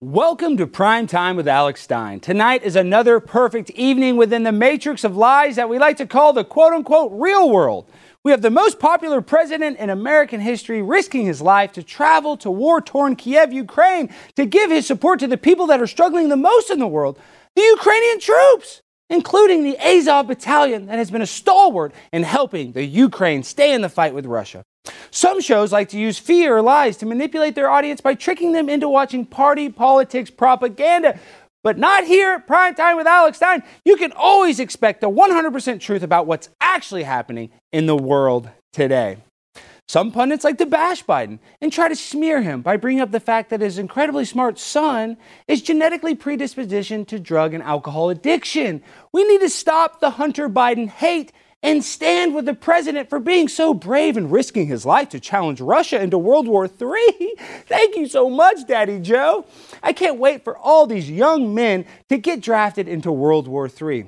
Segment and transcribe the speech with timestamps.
[0.00, 2.20] Welcome to Prime Time with Alex Stein.
[2.20, 6.32] Tonight is another perfect evening within the matrix of lies that we like to call
[6.32, 7.90] the quote unquote real world.
[8.22, 12.48] We have the most popular president in American history risking his life to travel to
[12.48, 16.36] war torn Kiev, Ukraine, to give his support to the people that are struggling the
[16.36, 17.18] most in the world
[17.56, 22.84] the Ukrainian troops, including the Azov battalion that has been a stalwart in helping the
[22.84, 24.62] Ukraine stay in the fight with Russia.
[25.10, 28.68] Some shows like to use fear or lies to manipulate their audience by tricking them
[28.68, 31.18] into watching party politics propaganda.
[31.64, 33.62] But not here at Prime Time with Alex Stein.
[33.84, 39.18] You can always expect the 100% truth about what's actually happening in the world today.
[39.88, 43.20] Some pundits like to bash Biden and try to smear him by bringing up the
[43.20, 45.16] fact that his incredibly smart son
[45.48, 48.82] is genetically predispositioned to drug and alcohol addiction.
[49.12, 53.48] We need to stop the Hunter Biden hate and stand with the president for being
[53.48, 57.34] so brave and risking his life to challenge Russia into World War III.
[57.66, 59.44] Thank you so much, Daddy Joe.
[59.82, 64.06] I can't wait for all these young men to get drafted into World War III.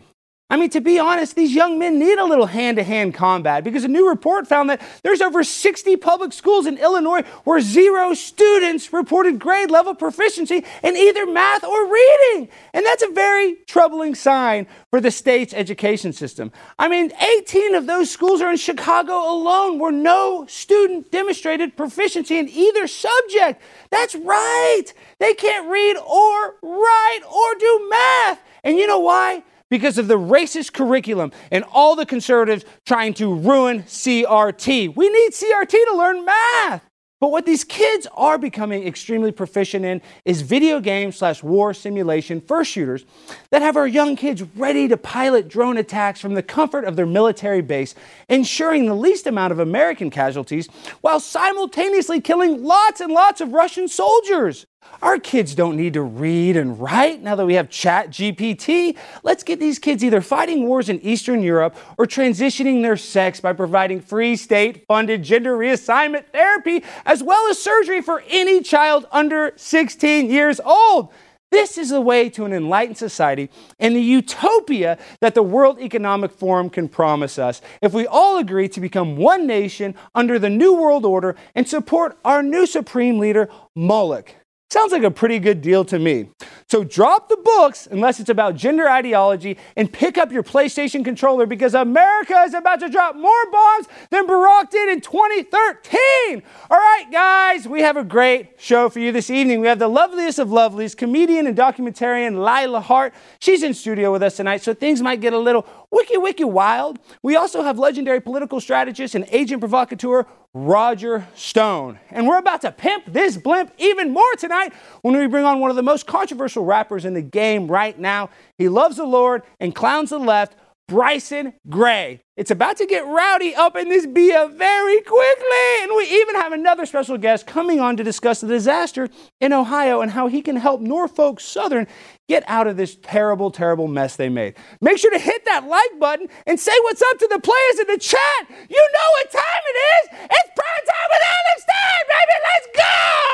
[0.50, 3.62] I mean, to be honest, these young men need a little hand to hand combat
[3.62, 8.14] because a new report found that there's over 60 public schools in Illinois where zero
[8.14, 12.48] students reported grade level proficiency in either math or reading.
[12.74, 16.50] And that's a very troubling sign for the state's education system.
[16.80, 22.38] I mean, 18 of those schools are in Chicago alone where no student demonstrated proficiency
[22.38, 23.62] in either subject.
[23.90, 24.86] That's right.
[25.20, 28.40] They can't read or write or do math.
[28.64, 29.44] And you know why?
[29.70, 34.94] Because of the racist curriculum and all the conservatives trying to ruin CRT.
[34.94, 36.90] We need CRT to learn math.
[37.20, 42.40] But what these kids are becoming extremely proficient in is video game slash war simulation
[42.40, 43.04] first shooters
[43.50, 47.04] that have our young kids ready to pilot drone attacks from the comfort of their
[47.04, 47.94] military base,
[48.30, 50.66] ensuring the least amount of American casualties
[51.02, 54.64] while simultaneously killing lots and lots of Russian soldiers.
[55.02, 58.96] Our kids don't need to read and write now that we have Chat GPT.
[59.22, 63.54] Let's get these kids either fighting wars in Eastern Europe or transitioning their sex by
[63.54, 69.54] providing free state funded gender reassignment therapy as well as surgery for any child under
[69.56, 71.10] 16 years old.
[71.50, 76.30] This is the way to an enlightened society and the utopia that the World Economic
[76.30, 80.74] Forum can promise us if we all agree to become one nation under the New
[80.74, 84.34] World Order and support our new supreme leader, Moloch.
[84.72, 86.28] Sounds like a pretty good deal to me.
[86.68, 91.44] So drop the books, unless it's about gender ideology, and pick up your PlayStation controller
[91.44, 96.42] because America is about to drop more bombs than Barack did in 2013.
[96.70, 99.60] All right, guys, we have a great show for you this evening.
[99.60, 103.12] We have the loveliest of lovelies, comedian and documentarian Lila Hart.
[103.40, 106.98] She's in studio with us tonight, so things might get a little wiki wiki wild.
[107.22, 112.00] We also have legendary political strategist and agent provocateur Roger Stone.
[112.10, 115.70] And we're about to pimp this blimp even more tonight when we bring on one
[115.70, 118.30] of the most controversial rappers in the game right now.
[118.58, 120.56] He loves the Lord and clowns the left,
[120.90, 122.20] Bryson Gray.
[122.36, 125.82] It's about to get rowdy up in this BIA very quickly.
[125.82, 129.08] And we even have another special guest coming on to discuss the disaster
[129.40, 131.86] in Ohio and how he can help Norfolk Southern
[132.28, 134.56] get out of this terrible, terrible mess they made.
[134.80, 137.86] Make sure to hit that like button and say what's up to the players in
[137.86, 138.48] the chat.
[138.48, 140.08] You know what time it is.
[140.24, 142.36] It's prime time with Alex Stein, baby.
[142.50, 142.68] Let's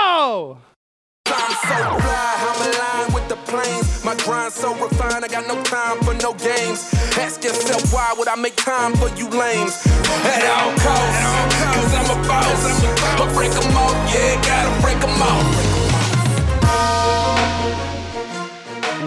[0.04, 0.75] go.
[1.28, 4.04] I'm so fly, I'm aligned with the planes.
[4.04, 6.92] My grind so refined, I got no time for no games.
[7.18, 9.86] Ask yourself why would I make time for you lames?
[10.24, 11.22] At all costs,
[11.74, 13.34] cause I'm a boss.
[13.34, 15.66] Break them off, yeah, gotta break them off.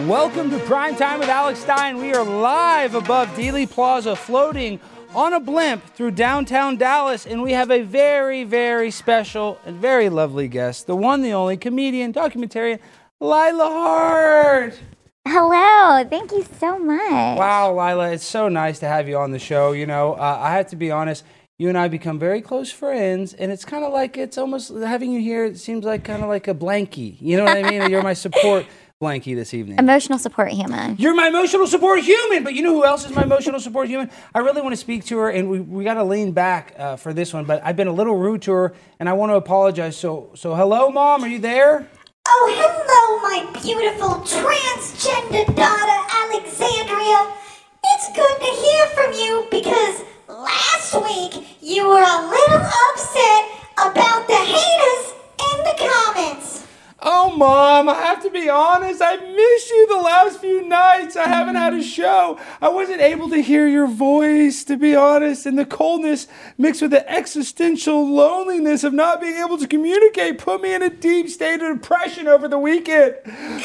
[0.07, 1.97] Welcome to Prime Time with Alex Stein.
[1.97, 4.79] We are live above Dealey Plaza, floating
[5.15, 10.09] on a blimp through downtown Dallas, and we have a very, very special and very
[10.09, 12.79] lovely guest, the one, the only comedian, documentarian,
[13.19, 14.79] Lila Hart.
[15.27, 17.37] Hello, thank you so much.
[17.37, 19.71] Wow, Lila, it's so nice to have you on the show.
[19.71, 21.23] You know, uh, I have to be honest,
[21.57, 25.11] you and I become very close friends, and it's kind of like it's almost having
[25.11, 25.43] you here.
[25.43, 27.17] It seems like kind of like a blankie.
[27.19, 27.89] You know what I mean?
[27.89, 28.65] You're my support
[29.01, 29.79] blankie this evening.
[29.79, 30.97] Emotional support human.
[30.97, 34.11] You're my emotional support human, but you know who else is my emotional support human?
[34.35, 36.97] I really want to speak to her, and we, we got to lean back uh,
[36.97, 39.35] for this one, but I've been a little rude to her, and I want to
[39.35, 39.95] apologize.
[39.95, 41.87] So, so hello, Mom, are you there?
[42.27, 47.33] Oh, hello, my beautiful transgender daughter, Alexandria.
[47.85, 53.45] It's good to hear from you because last week you were a little upset
[53.77, 56.58] about the haters in the comments.
[57.01, 59.01] Oh, Mom, I have to be honest.
[59.01, 61.15] I miss you the last few nights.
[61.15, 62.37] I haven't had a show.
[62.61, 66.91] I wasn't able to hear your voice, to be honest, and the coldness mixed with
[66.91, 71.61] the existential loneliness of not being able to communicate put me in a deep state
[71.61, 73.15] of depression over the weekend.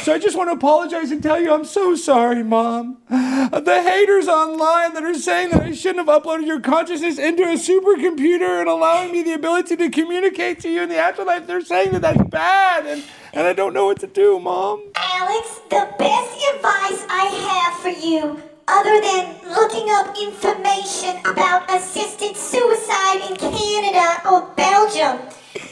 [0.02, 2.98] So I just want to apologize and tell you I'm so sorry, Mom.
[3.08, 7.54] The haters online that are saying that I shouldn't have uploaded your consciousness into a
[7.54, 11.90] supercomputer and allowing me the ability to communicate to you in the afterlife, they're saying
[11.92, 13.02] that that's bad, and,
[13.34, 14.80] and I don't know what to do, Mom.
[14.96, 22.36] Alex, the best advice I have for you, other than looking up information about assisted
[22.36, 25.18] suicide in Canada or Belgium,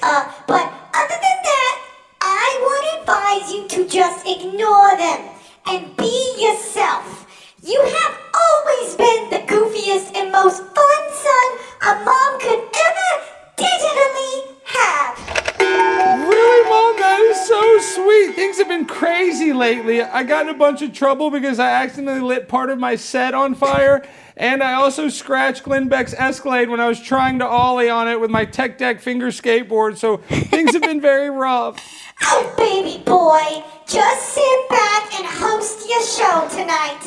[0.02, 1.74] uh, but other than that,
[2.20, 5.30] I would advise you to just ignore them
[5.66, 7.26] and be yourself.
[7.62, 11.48] You have always been the goofiest and most fun son
[11.82, 13.10] a mom could ever
[13.56, 14.51] digitally
[17.82, 18.34] sweet.
[18.34, 20.02] Things have been crazy lately.
[20.02, 23.34] I got in a bunch of trouble because I accidentally lit part of my set
[23.34, 24.02] on fire.
[24.36, 28.18] And I also scratched Glenn Beck's Escalade when I was trying to ollie on it
[28.20, 29.98] with my Tech Deck finger skateboard.
[29.98, 31.80] So things have been very rough.
[32.24, 37.00] Oh, baby boy, just sit back and host your show tonight.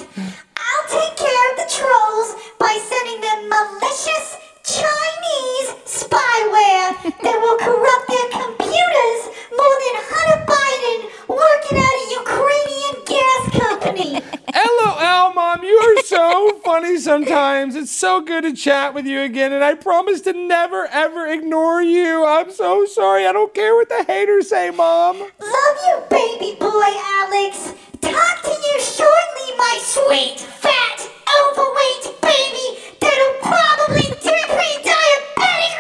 [0.57, 8.07] I'll take care of the trolls by sending them malicious Chinese spyware that will corrupt
[8.09, 9.21] their computers
[9.53, 14.12] more than Hunter Biden working at a Ukrainian gas company.
[14.56, 17.75] LOL, Mom, you are so funny sometimes.
[17.75, 21.83] It's so good to chat with you again, and I promise to never, ever ignore
[21.83, 22.25] you.
[22.25, 23.27] I'm so sorry.
[23.27, 25.19] I don't care what the haters say, Mom.
[25.19, 26.91] Love you, baby boy
[27.21, 27.73] Alex.
[28.01, 31.07] Talk to you shortly, my sweet, fat,
[31.41, 32.67] overweight baby
[32.99, 35.73] that'll probably be pre-diabetic.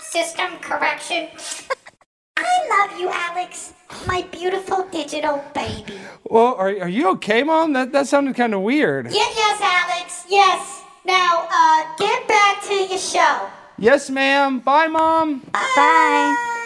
[0.00, 1.28] System correction.
[2.36, 3.74] I love you, Alex.
[4.06, 5.98] My beautiful digital baby.
[6.24, 7.72] Well, are, are you okay, Mom?
[7.72, 9.06] That, that sounded kind of weird.
[9.10, 10.24] Yes, yes, Alex.
[10.28, 10.82] Yes.
[11.04, 13.48] Now, uh, get back to your show.
[13.78, 14.60] Yes, ma'am.
[14.60, 15.40] Bye, Mom.
[15.52, 16.56] Bye.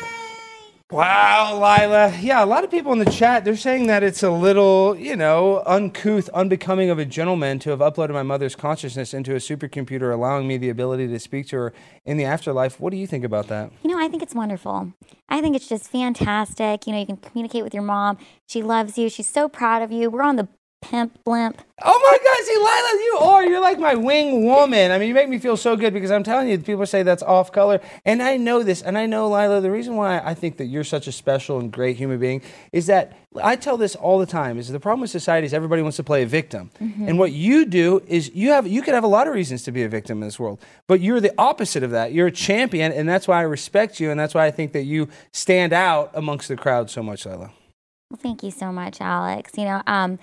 [0.94, 2.16] Wow, Lila.
[2.20, 5.16] Yeah, a lot of people in the chat, they're saying that it's a little, you
[5.16, 10.14] know, uncouth, unbecoming of a gentleman to have uploaded my mother's consciousness into a supercomputer,
[10.14, 11.72] allowing me the ability to speak to her
[12.04, 12.78] in the afterlife.
[12.78, 13.72] What do you think about that?
[13.82, 14.92] You know, I think it's wonderful.
[15.28, 16.86] I think it's just fantastic.
[16.86, 18.16] You know, you can communicate with your mom.
[18.46, 19.08] She loves you.
[19.08, 20.10] She's so proud of you.
[20.10, 20.46] We're on the
[20.84, 21.62] pimp blimp.
[21.82, 23.44] Oh my God, see, Lila, you are.
[23.44, 24.90] You're like my wing woman.
[24.90, 27.22] I mean, you make me feel so good because I'm telling you, people say that's
[27.22, 27.80] off color.
[28.04, 28.82] And I know this.
[28.82, 31.72] And I know, Lila, the reason why I think that you're such a special and
[31.72, 32.42] great human being
[32.72, 35.82] is that I tell this all the time is the problem with society is everybody
[35.82, 36.70] wants to play a victim.
[36.78, 39.72] And what you do is you have you could have a lot of reasons to
[39.72, 42.12] be a victim in this world, but you're the opposite of that.
[42.12, 44.84] You're a champion, and that's why I respect you, and that's why I think that
[44.84, 47.50] you stand out amongst the crowd so much, Lila.
[48.10, 49.52] Well, thank you so much, Alex.
[49.56, 50.18] You know, um,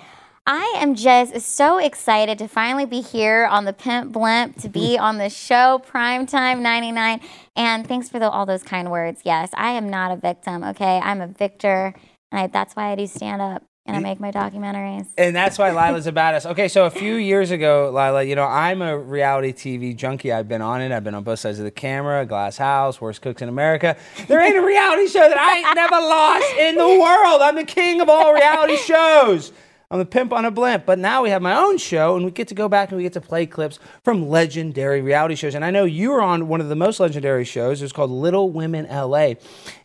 [0.47, 4.97] I am just so excited to finally be here on the Pimp Blimp, to be
[4.99, 7.21] on the show Primetime 99.
[7.55, 9.21] And thanks for the, all those kind words.
[9.23, 10.99] Yes, I am not a victim, okay?
[11.03, 11.93] I'm a victor.
[12.31, 15.07] And I, that's why I do stand up and I make my documentaries.
[15.17, 16.49] And that's why Lila's a badass.
[16.49, 20.31] Okay, so a few years ago, Lila, you know, I'm a reality TV junkie.
[20.31, 20.91] I've been on it.
[20.91, 23.95] I've been on both sides of the camera, Glass House, Worst Cooks in America.
[24.27, 27.41] There ain't a reality show that I ain't never lost in the world.
[27.43, 29.51] I'm the king of all reality shows.
[29.91, 30.85] I'm a pimp on a blimp.
[30.85, 33.03] But now we have my own show, and we get to go back and we
[33.03, 35.53] get to play clips from legendary reality shows.
[35.53, 37.81] And I know you were on one of the most legendary shows.
[37.81, 39.33] It was called Little Women LA.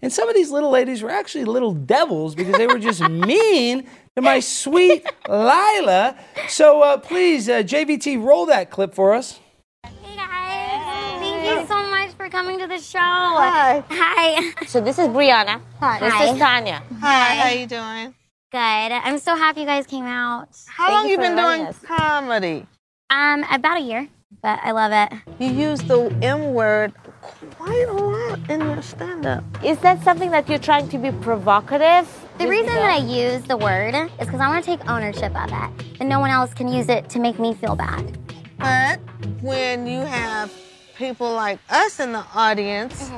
[0.01, 3.89] And some of these little ladies were actually little devils because they were just mean
[4.15, 6.17] to my sweet Lila.
[6.49, 9.41] So uh, please, uh, JVT, roll that clip for us.
[9.83, 12.99] Hey guys, thank you so much for coming to the show.
[12.99, 13.83] Hi.
[13.91, 14.67] Hi.
[14.67, 15.61] So this is Brianna.
[15.81, 15.99] Hi.
[15.99, 16.83] This is Tanya.
[17.01, 18.15] Hi, how you doing?
[18.53, 18.59] Good.
[18.59, 20.49] I'm so happy you guys came out.
[20.69, 21.79] How Thank long you you been doing us.
[21.85, 22.65] comedy?
[23.11, 24.09] Um, about a year,
[24.41, 25.19] but I love it.
[25.41, 29.43] You use the M word quite a lot in your stand-up.
[29.65, 32.09] Is that something that you're trying to be provocative?
[32.39, 35.51] The reason that I use the word is because I want to take ownership of
[35.51, 38.17] it, and no one else can use it to make me feel bad.
[38.59, 39.01] But
[39.43, 40.53] when you have
[40.97, 43.11] people like us in the audience,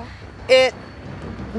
[0.49, 0.73] it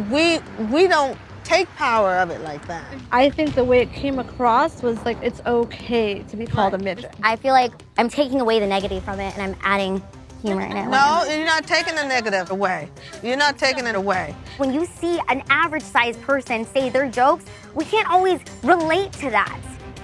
[0.09, 0.39] we
[0.71, 1.17] we don't
[1.49, 2.85] take power of it like that.
[3.11, 6.77] I think the way it came across was like it's okay to be called a
[6.77, 7.13] midget.
[7.23, 10.01] I feel like I'm taking away the negative from it, and I'm adding
[10.43, 10.87] humor in it.
[10.87, 12.89] No, you're not taking the negative away.
[13.23, 14.35] You're not taking it away.
[14.57, 19.29] when you see an average sized person say their jokes, we can't always relate to
[19.31, 19.59] that.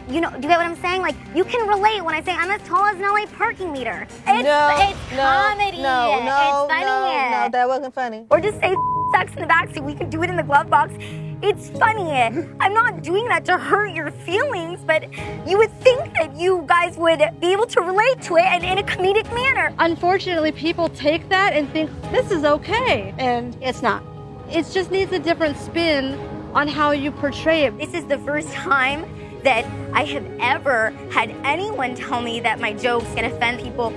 [0.07, 1.01] You know, do you get what I'm saying?
[1.01, 4.05] Like, you can relate when I say I'm as tall as an LA parking meter.
[4.27, 5.77] It's, no, it's no, comedy.
[5.77, 6.85] No, no, it's funny.
[6.85, 8.27] no, no, that wasn't funny.
[8.29, 8.75] or just say
[9.13, 9.83] sex in the backseat.
[9.83, 10.93] We can do it in the glove box.
[11.41, 12.11] It's funny.
[12.59, 15.11] I'm not doing that to hurt your feelings, but
[15.47, 18.77] you would think that you guys would be able to relate to it and in
[18.77, 19.73] a comedic manner.
[19.79, 24.03] Unfortunately, people take that and think this is okay, and it's not.
[24.51, 26.13] It just needs a different spin
[26.53, 27.77] on how you portray it.
[27.79, 29.03] This is the first time
[29.45, 33.93] that I have ever had anyone tell me that my jokes can offend people.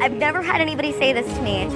[0.00, 1.66] I've never had anybody say this to me.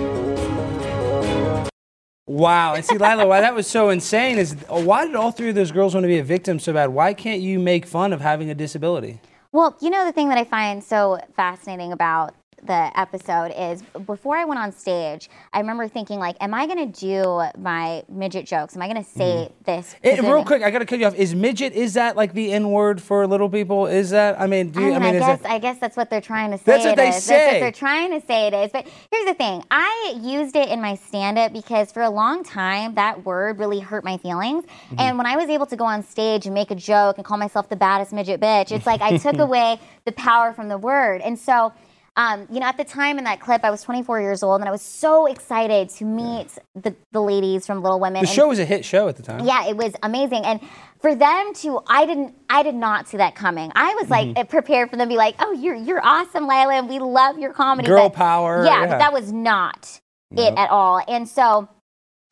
[2.27, 2.75] Wow.
[2.75, 5.73] And see, Lila, why that was so insane is why did all three of those
[5.73, 6.91] girls want to be a victim so bad?
[6.91, 9.21] Why can't you make fun of having a disability?
[9.53, 12.35] Well, you know the thing that I find so fascinating about
[12.67, 16.87] the episode is before I went on stage, I remember thinking like, am I gonna
[16.87, 18.75] do my midget jokes?
[18.77, 19.95] Am I gonna say this?
[20.03, 21.15] And Because real quick, I gotta cut you off.
[21.15, 21.73] Is midget?
[21.73, 23.87] Is that like the N word for little people?
[23.87, 24.41] Is that?
[24.41, 26.51] I mean, do I you, mean, I, guess that, I guess that's what they're trying
[26.53, 26.65] to say.
[26.65, 27.27] That's what they is.
[27.27, 28.73] That's what they're trying to say it is.
[28.73, 32.95] But here's the thing: I used it in my stand-up because for a long time
[32.95, 34.65] that word really hurt my feelings.
[34.65, 34.97] Mm-hmm.
[34.99, 37.39] And when I was able to go on stage and make a joke and call
[37.39, 41.21] myself the baddest midget bitch, it's like I took away the power from the word.
[41.21, 41.73] And so.
[42.17, 44.69] Um, you know, at the time in that clip, I was 24 years old, and
[44.69, 48.15] I was so excited to meet the, the ladies from Little Women.
[48.15, 49.45] the and- show was a hit show at the time.
[49.45, 50.45] yeah, it was amazing.
[50.45, 50.61] And
[51.01, 53.73] for them to, I didn't, I did not see that coming.
[53.75, 54.37] I was Mm-hmm.
[54.37, 57.39] like prepared for them to be like, oh, you're you're awesome, Lila, and we love
[57.39, 57.89] your comedy.
[57.89, 58.87] Girl but- power, Yeah, yeah.
[58.91, 60.53] but that was not Nope.
[60.53, 61.03] it at all.
[61.09, 61.69] And so.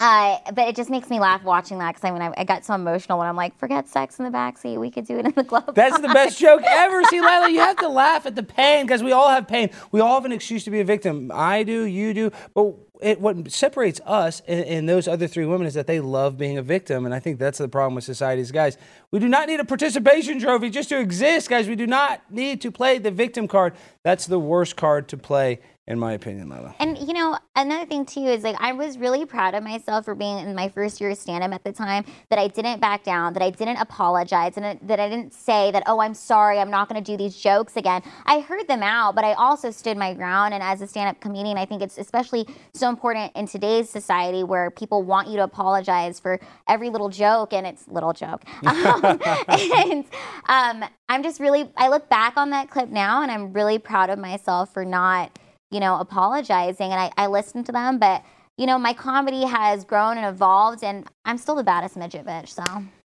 [0.02, 2.64] Uh, but it just makes me laugh watching that because I mean I, I got
[2.64, 5.32] so emotional when I'm like, forget sex in the backseat, we could do it in
[5.32, 5.76] the glove.
[5.76, 7.04] That's the best joke ever.
[7.04, 9.70] See, Lila, you have to laugh at the pain because we all have pain.
[9.92, 11.30] We all have an excuse to be a victim.
[11.32, 12.32] I do, you do.
[12.52, 16.38] But it, what separates us and, and those other three women is that they love
[16.38, 17.04] being a victim.
[17.04, 18.78] And I think that's the problem with society's guys.
[19.10, 21.68] We do not need a participation trophy just to exist, guys.
[21.68, 23.74] We do not need to play the victim card.
[24.02, 26.76] That's the worst card to play, in my opinion, Lila.
[26.78, 30.14] And you know, another thing too is like I was really proud of myself for
[30.14, 33.32] being in my first year of stand-up at the time that I didn't back down,
[33.32, 36.88] that I didn't apologize, and that I didn't say that oh I'm sorry, I'm not
[36.88, 38.02] going to do these jokes again.
[38.26, 40.54] I heard them out, but I also stood my ground.
[40.54, 44.70] And as a stand-up comedian, I think it's especially so important in today's society where
[44.70, 48.42] people want you to apologize for every little joke, and it's little joke.
[48.82, 50.04] Um, and
[50.48, 54.10] um, I'm just really I look back on that clip now, and I'm really proud
[54.10, 55.38] of myself for not
[55.72, 56.90] you know, apologizing.
[56.90, 58.24] And I, I listened to them, but,
[58.56, 62.48] you know, my comedy has grown and evolved, and I'm still the baddest midget bitch.
[62.48, 62.62] So,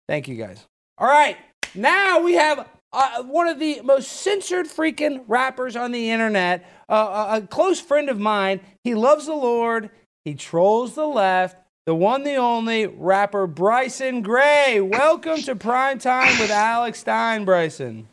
[0.08, 0.66] Thank you guys.
[0.96, 1.36] All right,
[1.74, 7.28] now we have uh, one of the most censored freaking rappers on the internet, uh,
[7.32, 8.60] a, a close friend of mine.
[8.82, 9.90] He loves the Lord,
[10.24, 11.56] he trolls the left.
[11.86, 14.82] The one, the only rapper Bryson Gray.
[14.82, 18.06] Welcome to Prime Time with Alex Stein, Bryson.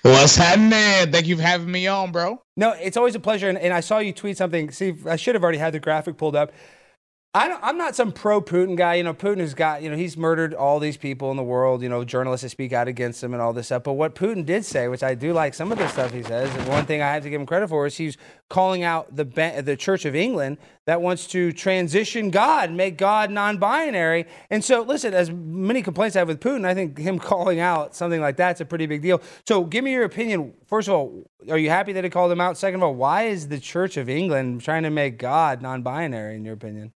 [0.00, 1.12] What's happening?
[1.12, 2.40] Thank you for having me on, bro.
[2.56, 3.50] No, it's always a pleasure.
[3.50, 4.70] And, and I saw you tweet something.
[4.70, 6.52] See, I should have already had the graphic pulled up.
[7.34, 8.96] I I'm not some pro Putin guy.
[8.96, 11.80] You know, Putin has got, you know, he's murdered all these people in the world,
[11.80, 13.84] you know, journalists that speak out against him and all this stuff.
[13.84, 16.54] But what Putin did say, which I do like some of the stuff he says,
[16.54, 18.18] and one thing I have to give him credit for is he's
[18.50, 19.24] calling out the,
[19.64, 24.26] the Church of England that wants to transition God, make God non binary.
[24.50, 27.94] And so, listen, as many complaints I have with Putin, I think him calling out
[27.94, 29.22] something like that's a pretty big deal.
[29.48, 30.52] So, give me your opinion.
[30.66, 32.58] First of all, are you happy that he called him out?
[32.58, 36.36] Second of all, why is the Church of England trying to make God non binary,
[36.36, 36.92] in your opinion?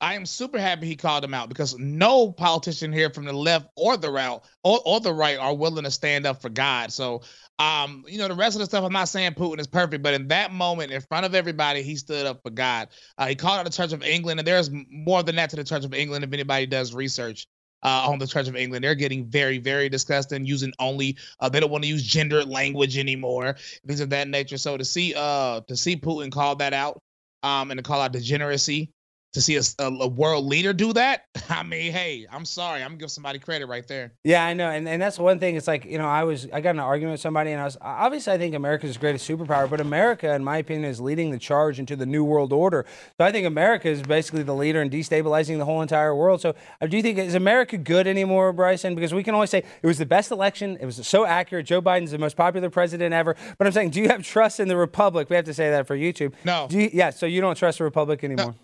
[0.00, 3.68] I am super happy he called him out because no politician here from the left
[3.76, 6.90] or the right or, or the right are willing to stand up for God.
[6.90, 7.20] So,
[7.58, 10.14] um, you know, the rest of the stuff, I'm not saying Putin is perfect, but
[10.14, 12.88] in that moment, in front of everybody, he stood up for God.
[13.18, 15.64] Uh, he called out the Church of England, and there's more than that to the
[15.64, 16.24] Church of England.
[16.24, 17.46] If anybody does research
[17.82, 21.60] uh, on the Church of England, they're getting very, very disgusting, using only uh, they
[21.60, 24.56] don't want to use gendered language anymore, things of that nature.
[24.56, 27.02] So to see uh to see Putin call that out,
[27.42, 28.92] um, and to call out degeneracy
[29.32, 32.90] to see a, a, a world leader do that, I mean, hey, I'm sorry, I'm
[32.90, 34.12] gonna give somebody credit right there.
[34.24, 35.56] Yeah, I know, and, and that's one thing.
[35.56, 37.64] It's like you know, I was I got in an argument with somebody, and I
[37.64, 41.30] was obviously I think America's the greatest superpower, but America, in my opinion, is leading
[41.30, 42.86] the charge into the new world order.
[43.18, 46.40] So I think America is basically the leader in destabilizing the whole entire world.
[46.40, 48.94] So uh, do you think is America good anymore, Bryson?
[48.94, 51.66] Because we can always say it was the best election, it was so accurate.
[51.66, 53.36] Joe Biden's the most popular president ever.
[53.58, 55.30] But I'm saying, do you have trust in the republic?
[55.30, 56.34] We have to say that for YouTube.
[56.44, 56.66] No.
[56.68, 57.10] Do you, yeah.
[57.10, 58.46] So you don't trust the republic anymore.
[58.46, 58.54] No.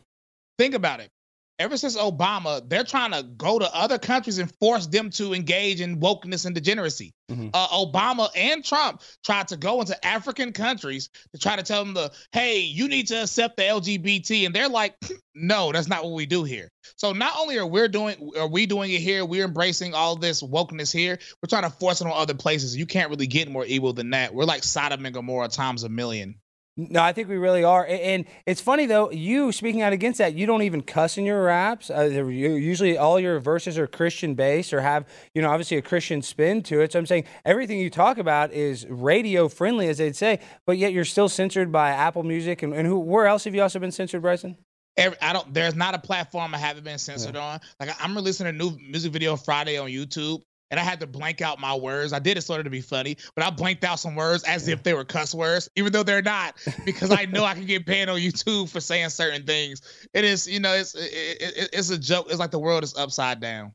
[0.58, 1.10] Think about it.
[1.58, 5.80] Ever since Obama, they're trying to go to other countries and force them to engage
[5.80, 7.14] in wokeness and degeneracy.
[7.30, 7.48] Mm-hmm.
[7.54, 11.94] Uh, Obama and Trump tried to go into African countries to try to tell them
[11.94, 14.96] the, hey, you need to accept the LGBT, and they're like,
[15.34, 16.68] no, that's not what we do here.
[16.96, 19.24] So not only are we doing, are we doing it here?
[19.24, 21.18] We're embracing all this wokeness here.
[21.42, 22.76] We're trying to force it on other places.
[22.76, 24.34] You can't really get more evil than that.
[24.34, 26.34] We're like Sodom and Gomorrah times a million.
[26.78, 27.86] No, I think we really are.
[27.86, 31.42] And it's funny though, you speaking out against that, you don't even cuss in your
[31.42, 31.88] raps.
[31.88, 36.20] Uh, usually all your verses are Christian based or have, you know, obviously a Christian
[36.20, 36.92] spin to it.
[36.92, 40.92] So I'm saying everything you talk about is radio friendly, as they'd say, but yet
[40.92, 42.62] you're still censored by Apple Music.
[42.62, 44.58] And, and who, where else have you also been censored, Bryson?
[44.98, 45.52] Every, I don't.
[45.52, 47.44] There's not a platform I haven't been censored yeah.
[47.44, 47.60] on.
[47.78, 50.40] Like I'm releasing a new music video Friday on YouTube,
[50.70, 52.12] and I had to blank out my words.
[52.12, 54.68] I did it sort of to be funny, but I blanked out some words as
[54.68, 57.86] if they were cuss words, even though they're not, because I know I can get
[57.86, 59.82] banned on YouTube for saying certain things.
[60.14, 62.26] It is, you know, it's it, it, it's a joke.
[62.28, 63.72] It's like the world is upside down.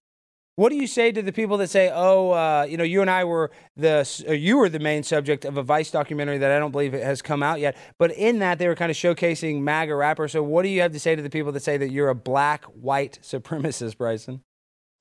[0.58, 3.10] What do you say to the people that say, "Oh, uh, you know, you and
[3.10, 6.60] I were the uh, you were the main subject of a Vice documentary that I
[6.60, 9.62] don't believe it has come out yet, but in that they were kind of showcasing
[9.62, 11.90] MAGA rappers." So, what do you have to say to the people that say that
[11.92, 14.44] you're a black white supremacist, Bryson?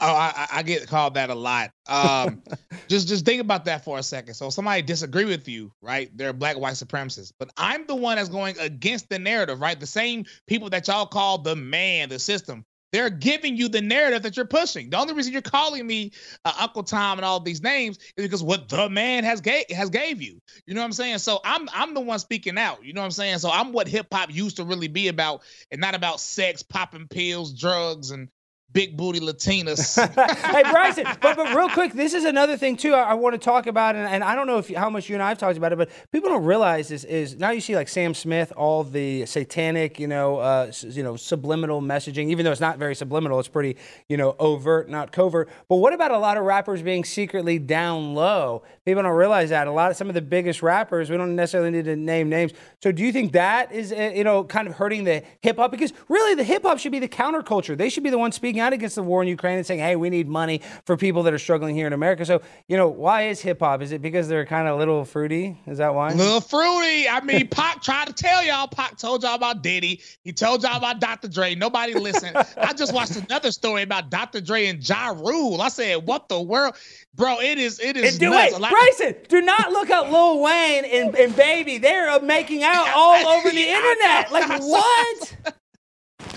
[0.02, 1.73] Oh, I, I, get called that a lot.
[1.87, 2.42] Um,
[2.88, 4.35] just just think about that for a second.
[4.35, 6.11] So somebody disagree with you, right?
[6.16, 9.78] They're black white supremacists, but I'm the one that's going against the narrative, right?
[9.78, 12.64] The same people that y'all call the man, the system.
[12.92, 14.90] They're giving you the narrative that you're pushing.
[14.90, 16.11] The only reason you're calling me
[16.45, 19.90] uh, Uncle Tom and all these names is because what the man has gave has
[19.90, 20.40] gave you.
[20.66, 21.19] You know what I'm saying?
[21.19, 22.85] So I'm I'm the one speaking out.
[22.85, 23.38] You know what I'm saying?
[23.38, 27.07] So I'm what hip hop used to really be about, and not about sex, popping
[27.07, 28.28] pills, drugs, and
[28.73, 29.99] big booty Latinas.
[30.53, 32.95] hey Bryson, but but real quick, this is another thing too.
[32.95, 35.17] I, I want to talk about, and, and I don't know if how much you
[35.17, 37.75] and I have talked about it, but people don't realize this is now you see
[37.75, 42.31] like Sam Smith, all the satanic, you know, uh, you know, subliminal messaging.
[42.31, 43.77] Even though it's not very subliminal, it's pretty,
[44.09, 45.49] you know, overt, not covert.
[45.69, 48.62] But what about a lot of rappers being secretly down low?
[48.85, 51.11] People don't realize that a lot of some of the biggest rappers.
[51.11, 52.52] We don't necessarily need to name names.
[52.83, 55.71] So do you think that is, uh, you know, kind of hurting the hip hop?
[55.71, 57.76] Because really, the hip hop should be the counterculture.
[57.76, 59.97] They should be the ones speaking out against the war in Ukraine and saying, hey,
[59.97, 62.25] we need money for people that are struggling here in America.
[62.25, 63.83] So, you know, why is hip hop?
[63.83, 65.59] Is it because they're kind of a little fruity?
[65.67, 66.13] Is that why?
[66.13, 67.09] Little fruity.
[67.09, 68.69] I mean, Pac tried to tell y'all.
[68.69, 70.01] Pac told y'all about Diddy.
[70.23, 71.29] He told y'all about Dr.
[71.29, 71.55] Dre.
[71.55, 72.37] Nobody listened.
[72.57, 74.41] I just watched another story about Dr.
[74.41, 75.61] Dre and Ja Rule.
[75.61, 76.75] I said, what the world?
[77.15, 78.19] Bro, it is, it is.
[78.19, 78.59] do it.
[78.59, 81.79] Bryson, do not look up Lil Wayne and, and Baby.
[81.79, 84.33] They're making out all over the internet.
[84.33, 85.55] Like, what?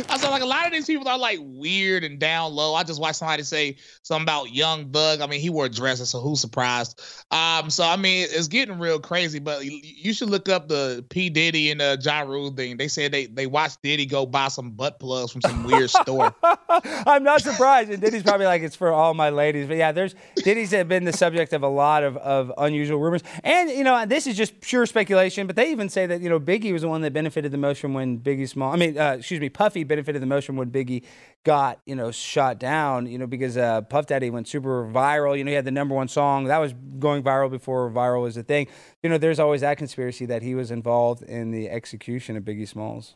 [0.10, 2.73] I saw like a lot of these people are like weird and down low.
[2.73, 5.21] I just watched somebody say something about Young Thug.
[5.21, 6.99] I mean, he wore dresses, so who's surprised?
[7.32, 9.39] Um, so I mean, it's getting real crazy.
[9.39, 12.77] But you should look up the P Diddy and the Ja Rule thing.
[12.77, 16.34] They said they they watched Diddy go buy some butt plugs from some weird store.
[16.69, 17.91] I'm not surprised.
[17.91, 19.67] And Diddy's probably like, it's for all my ladies.
[19.67, 23.21] But yeah, there's Diddy's been the subject of a lot of of unusual rumors.
[23.43, 25.45] And you know, this is just pure speculation.
[25.45, 27.79] But they even say that you know Biggie was the one that benefited the most
[27.79, 28.73] from when Biggie Small.
[28.73, 31.04] I mean, uh, excuse me, Puffy benefited the most from when Biggie
[31.43, 35.38] got, you know, shot down, you know, because uh, Puff Daddy went super viral.
[35.38, 38.38] You know, he had the number one song that was going viral before viral was
[38.38, 38.67] a thing.
[39.02, 42.67] You know, there's always that conspiracy that he was involved in the execution of Biggie
[42.67, 43.15] Smalls.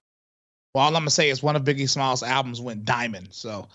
[0.74, 3.30] Well, all I'm gonna say is one of Biggie Smalls' albums went diamond.
[3.32, 3.68] So,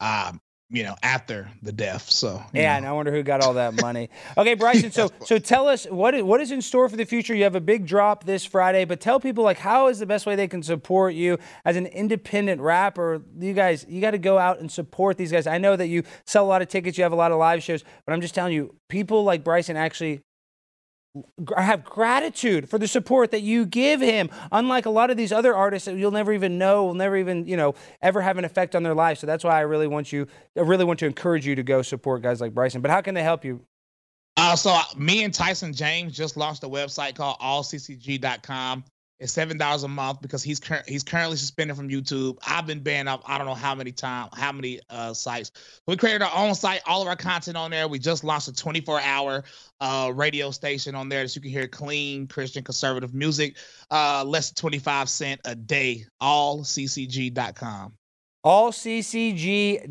[0.00, 2.08] um, you know, after the death.
[2.10, 2.76] So yeah, know.
[2.76, 4.08] and I wonder who got all that money.
[4.38, 4.90] Okay, Bryson.
[4.90, 7.34] So so tell us what is, what is in store for the future.
[7.34, 10.24] You have a big drop this Friday, but tell people like how is the best
[10.24, 13.22] way they can support you as an independent rapper.
[13.38, 15.46] You guys, you got to go out and support these guys.
[15.46, 17.62] I know that you sell a lot of tickets, you have a lot of live
[17.62, 20.22] shows, but I'm just telling you, people like Bryson actually
[21.56, 25.54] have gratitude for the support that you give him unlike a lot of these other
[25.56, 28.76] artists that you'll never even know will never even you know ever have an effect
[28.76, 30.24] on their life so that's why i really want you
[30.56, 32.80] i really want to encourage you to go support guys like bryson.
[32.80, 33.60] But how can they help you?
[34.36, 38.84] Uh, so me and tyson james just launched a website called allccg.com
[39.20, 42.38] it's seven dollars a month because he's cur- he's currently suspended from YouTube.
[42.46, 45.52] I've been banned off I don't know how many time how many uh, sites.
[45.86, 47.86] We created our own site, all of our content on there.
[47.86, 49.44] We just launched a 24 hour
[49.80, 53.56] uh, radio station on there so you can hear clean Christian conservative music,
[53.90, 56.06] uh, less than 25 cent a day.
[56.22, 57.92] Allccg.com.
[58.44, 59.88] allccg.com.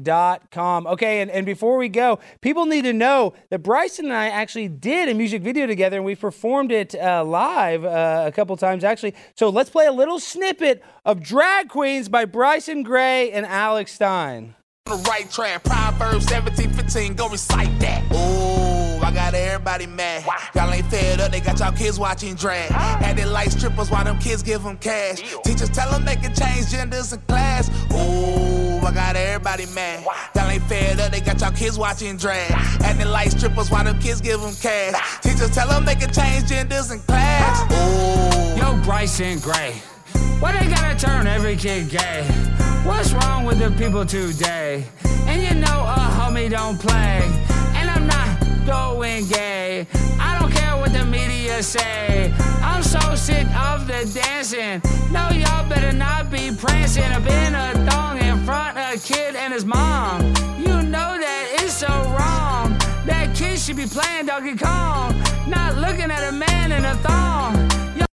[0.88, 4.68] Okay, and, and before we go, people need to know that Bryson and I actually
[4.68, 8.84] did a music video together and we performed it uh, live uh, a couple times
[8.84, 9.14] actually.
[9.36, 14.56] So let's play a little snippet of Drag Queens by Bryson Gray and Alex Stein.
[14.86, 18.04] The right track, Proverbs 17, 15, go recite that.
[18.12, 18.59] Ooh,
[19.10, 20.24] I got everybody mad.
[20.54, 22.72] Y'all ain't fed up, they got y'all kids watching drag.
[22.72, 25.22] Acting like strippers while them kids give them cash.
[25.44, 27.72] Teachers tell them they can change genders in class.
[27.92, 30.06] Ooh, I got everybody mad.
[30.36, 32.52] Y'all ain't fed up, they got y'all kids watching drag.
[32.52, 35.22] Acting like strippers while them kids give them cash.
[35.22, 37.64] Teachers tell them they can change genders in class.
[37.72, 38.60] Ooh.
[38.62, 39.82] Yo, Bryson Gray.
[40.40, 42.28] Why they gotta turn every kid gay?
[42.86, 44.86] What's wrong with the people today?
[45.26, 47.59] And you know a homie don't play.
[48.70, 49.88] Going gay.
[50.20, 52.32] I don't care what the media say.
[52.62, 54.80] I'm so sick of the dancing.
[55.12, 59.36] No, y'all better not be prancing up in a thong in front of a kid
[59.36, 60.22] and his mom.
[60.60, 62.78] You know that it's so wrong.
[63.08, 68.09] That kid should be playing Donkey Kong, not looking at a man in a thong.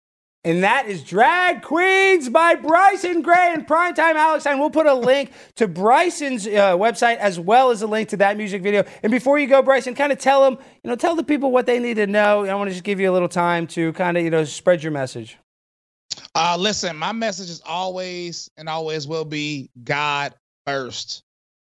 [0.45, 4.59] And that is Drag Queens by Bryson Gray and Primetime Alex Stein.
[4.59, 8.37] We'll put a link to Bryson's uh, website as well as a link to that
[8.37, 8.83] music video.
[9.01, 11.65] And before you go, Bryson, kind of tell them, you know, tell the people what
[11.65, 12.45] they need to know.
[12.45, 14.83] I want to just give you a little time to kind of, you know, spread
[14.83, 15.39] your message.
[16.35, 20.35] Uh, listen, my message is always and always will be God
[20.67, 21.23] first.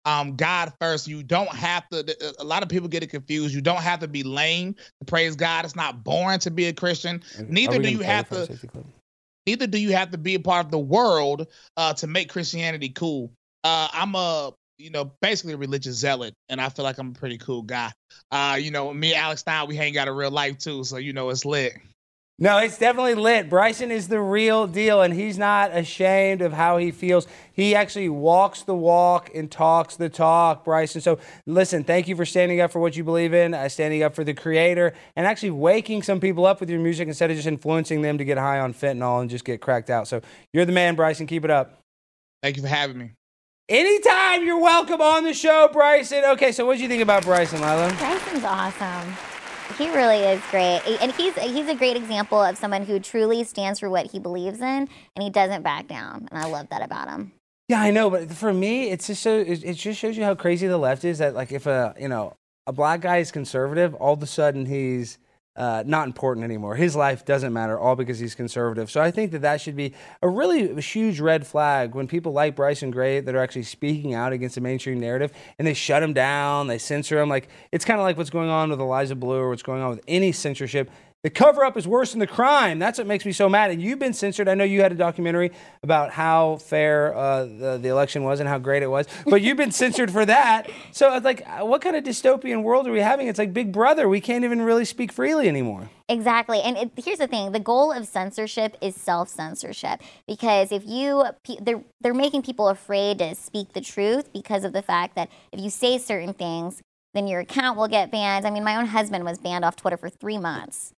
[0.09, 1.07] Um, God first.
[1.07, 2.35] You don't have to.
[2.38, 3.55] A lot of people get it confused.
[3.55, 5.64] You don't have to be lame to praise God.
[5.64, 7.23] It's not boring to be a Christian.
[7.49, 8.49] Neither do you have to.
[9.47, 12.88] Neither do you have to be a part of the world uh, to make Christianity
[12.88, 13.33] cool.
[13.64, 17.18] Uh, I'm a you know, basically a religious zealot, and I feel like I'm a
[17.18, 17.92] pretty cool guy.
[18.31, 20.97] Uh, you know, me and Alex Stein, we hang out in real life too, so
[20.97, 21.75] you know it's lit.
[22.40, 23.51] No, it's definitely lit.
[23.51, 27.27] Bryson is the real deal, and he's not ashamed of how he feels.
[27.53, 31.01] He actually walks the walk and talks the talk, Bryson.
[31.01, 34.14] So, listen, thank you for standing up for what you believe in, uh, standing up
[34.14, 37.48] for the creator, and actually waking some people up with your music instead of just
[37.48, 40.07] influencing them to get high on fentanyl and just get cracked out.
[40.07, 40.22] So,
[40.53, 41.27] you're the man, Bryson.
[41.27, 41.81] Keep it up.
[42.40, 43.11] Thank you for having me.
[43.68, 46.22] Anytime you're welcome on the show, Bryson.
[46.24, 47.92] Okay, so what do you think about Bryson, Lila?
[47.98, 49.38] Bryson's awesome.
[49.77, 53.79] He really is great, and he's he's a great example of someone who truly stands
[53.81, 56.27] for what he believes in, and he doesn't back down.
[56.31, 57.33] And I love that about him.
[57.69, 60.35] Yeah, I know, but for me, it's just so it, it just shows you how
[60.35, 61.19] crazy the left is.
[61.19, 62.35] That like if a you know
[62.67, 65.19] a black guy is conservative, all of a sudden he's
[65.59, 66.77] uh, not important anymore.
[66.77, 68.90] His life doesn't matter, all because he's conservative.
[68.90, 69.92] So I think that that should be
[70.23, 74.33] a really huge red flag when people like Bryson Gray that are actually speaking out
[74.33, 77.29] against the mainstream narrative and they shut him down, they censor him.
[77.29, 79.90] Like it's kind of like what's going on with Eliza Bleu or what's going on
[79.90, 80.90] with any censorship.
[81.25, 82.79] The cover up is worse than the crime.
[82.79, 83.73] That's what makes me so mad.
[83.73, 84.49] And you've been censored.
[84.49, 85.51] I know you had a documentary
[85.83, 89.57] about how fair uh, the, the election was and how great it was, but you've
[89.57, 90.71] been censored for that.
[90.93, 93.27] So it's like, what kind of dystopian world are we having?
[93.27, 94.09] It's like Big Brother.
[94.09, 95.91] We can't even really speak freely anymore.
[96.09, 96.61] Exactly.
[96.61, 100.01] And it, here's the thing the goal of censorship is self censorship.
[100.29, 101.25] Because if you,
[101.61, 105.59] they're, they're making people afraid to speak the truth because of the fact that if
[105.59, 106.81] you say certain things,
[107.13, 108.47] then your account will get banned.
[108.47, 110.95] I mean, my own husband was banned off Twitter for three months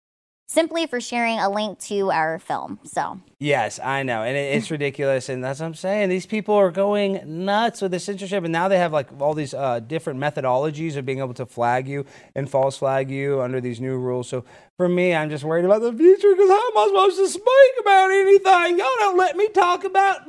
[0.49, 2.81] simply for sharing a link to our film.
[2.83, 4.23] So, yes, I know.
[4.23, 5.29] And it, it's ridiculous.
[5.29, 6.09] And that's what I'm saying.
[6.09, 8.43] These people are going nuts with the censorship.
[8.45, 11.87] And now they have like all these uh, different methodologies of being able to flag
[11.87, 14.29] you and false flag you under these new rules.
[14.29, 14.45] So,
[14.77, 17.81] for me, I'm just worried about the future because how am I supposed to speak
[17.81, 18.79] about anything?
[18.79, 20.23] Y'all don't let me talk about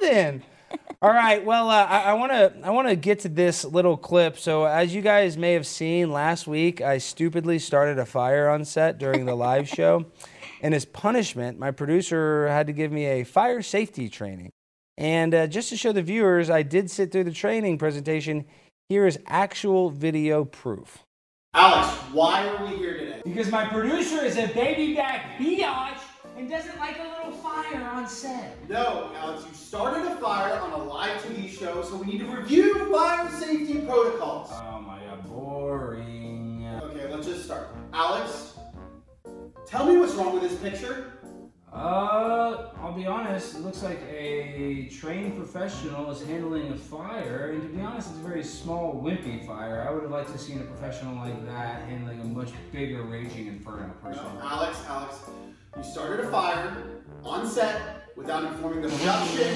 [0.00, 0.42] nothing.
[1.02, 1.44] All right.
[1.44, 4.38] Well, uh, I want to I want to get to this little clip.
[4.38, 8.64] So, as you guys may have seen last week, I stupidly started a fire on
[8.64, 10.06] set during the live show,
[10.62, 14.50] and as punishment, my producer had to give me a fire safety training.
[14.96, 18.46] And uh, just to show the viewers, I did sit through the training presentation.
[18.88, 21.04] Here is actual video proof.
[21.52, 23.22] Alex, why are we here today?
[23.24, 25.98] Because my producer is a baby back biatch
[26.36, 28.56] and doesn't like a little fire on set.
[28.68, 32.26] No, Alex, you started a fire on a live TV show, so we need to
[32.26, 34.50] review fire safety protocols.
[34.52, 36.68] Oh my god, boring.
[36.82, 37.68] Okay, let's just start.
[37.92, 38.58] Alex,
[39.64, 41.12] tell me what's wrong with this picture.
[41.72, 47.62] Uh, I'll be honest, it looks like a trained professional is handling a fire, and
[47.62, 49.86] to be honest, it's a very small, wimpy fire.
[49.86, 53.48] I would have liked to see a professional like that handling a much bigger, raging
[53.48, 54.24] inferno person.
[54.24, 55.16] No, Alex, Alex,
[55.76, 56.76] you started a fire
[57.24, 59.54] on set without informing the production.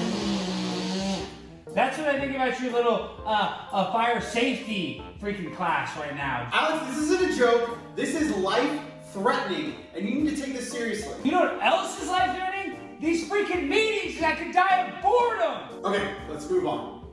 [1.73, 6.49] That's what I think about your little uh, uh, fire safety freaking class right now.
[6.51, 7.77] Alex, this isn't a joke.
[7.95, 8.81] This is life
[9.13, 11.13] threatening, and you need to take this seriously.
[11.23, 12.97] You know what else is life threatening?
[12.99, 15.85] These freaking meetings that could die of boredom.
[15.85, 17.07] Okay, let's move on.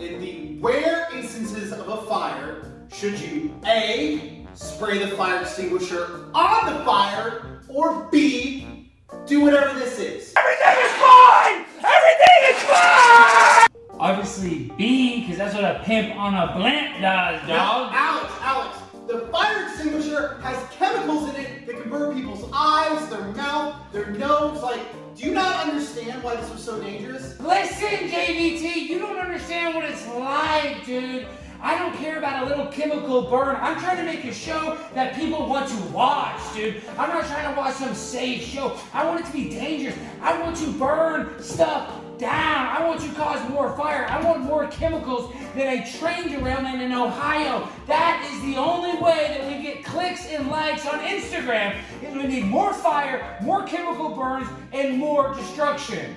[0.00, 6.72] in the rare instances of a fire should you A, spray the fire extinguisher on
[6.72, 8.90] the fire, or B,
[9.26, 10.34] do whatever this is?
[10.36, 11.64] Everything is fine!
[11.78, 13.68] Everything is fine!
[13.98, 17.92] Obviously B, because that's what a pimp on a blimp does, Now, dog.
[17.94, 23.24] Alex, Alex, the fire extinguisher has chemicals in it that can burn people's eyes, their
[23.32, 24.62] mouth, their nose.
[24.62, 24.80] Like,
[25.16, 27.38] do you not understand why this was so dangerous?
[27.40, 31.26] Listen, JVT, you don't understand what it's like, dude.
[31.64, 33.56] I don't care about a little chemical burn.
[33.56, 36.82] I'm trying to make a show that people want to watch, dude.
[36.98, 38.78] I'm not trying to watch some safe show.
[38.92, 39.96] I want it to be dangerous.
[40.20, 42.66] I want to burn stuff down.
[42.66, 44.06] I want to cause more fire.
[44.10, 47.66] I want more chemicals than a train derailment in Ohio.
[47.86, 51.80] That is the only way that we get clicks and likes on Instagram.
[52.02, 56.14] Is we need more fire, more chemical burns, and more destruction.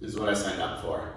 [0.00, 1.16] This is what I signed up for.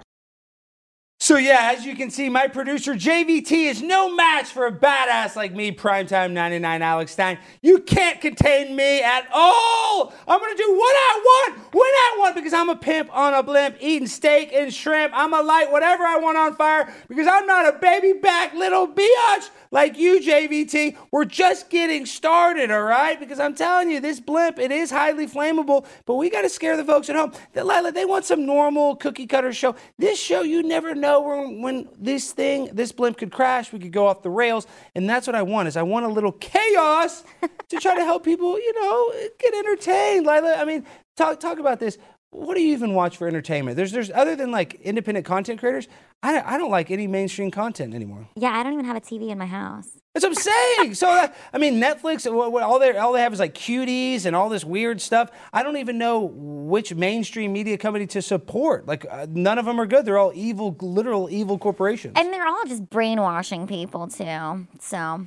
[1.22, 5.36] So yeah, as you can see, my producer JVT is no match for a badass
[5.36, 7.38] like me, Primetime 99 Alex Stein.
[7.60, 10.12] You can't contain me at all.
[10.26, 13.42] I'm gonna do what I want when I want because I'm a pimp on a
[13.44, 15.12] blimp eating steak and shrimp.
[15.14, 18.88] I'm a light whatever I want on fire because I'm not a baby back little
[18.88, 20.96] biatch like you, JVT.
[21.10, 23.18] We're just getting started, all right?
[23.18, 26.84] Because I'm telling you, this blimp, it is highly flammable, but we gotta scare the
[26.84, 27.32] folks at home.
[27.54, 29.74] That Lila, they want some normal cookie cutter show.
[29.98, 33.92] This show, you never know when, when this thing, this blimp could crash, we could
[33.92, 35.68] go off the rails, and that's what I want.
[35.68, 37.24] Is I want a little chaos
[37.68, 40.26] to try to help people, you know, get entertained.
[40.26, 40.84] Lila, I mean,
[41.16, 41.96] talk talk about this.
[42.32, 43.76] What do you even watch for entertainment?
[43.76, 45.86] There's there's other than like independent content creators.
[46.22, 48.26] I I don't like any mainstream content anymore.
[48.36, 49.98] Yeah, I don't even have a TV in my house.
[50.14, 50.94] That's what I'm saying.
[50.94, 54.48] So that, I mean, Netflix, all they all they have is like cuties and all
[54.48, 55.30] this weird stuff.
[55.52, 58.86] I don't even know which mainstream media company to support.
[58.86, 60.06] Like uh, none of them are good.
[60.06, 62.14] They're all evil, literal evil corporations.
[62.16, 64.66] And they're all just brainwashing people too.
[64.80, 65.26] So,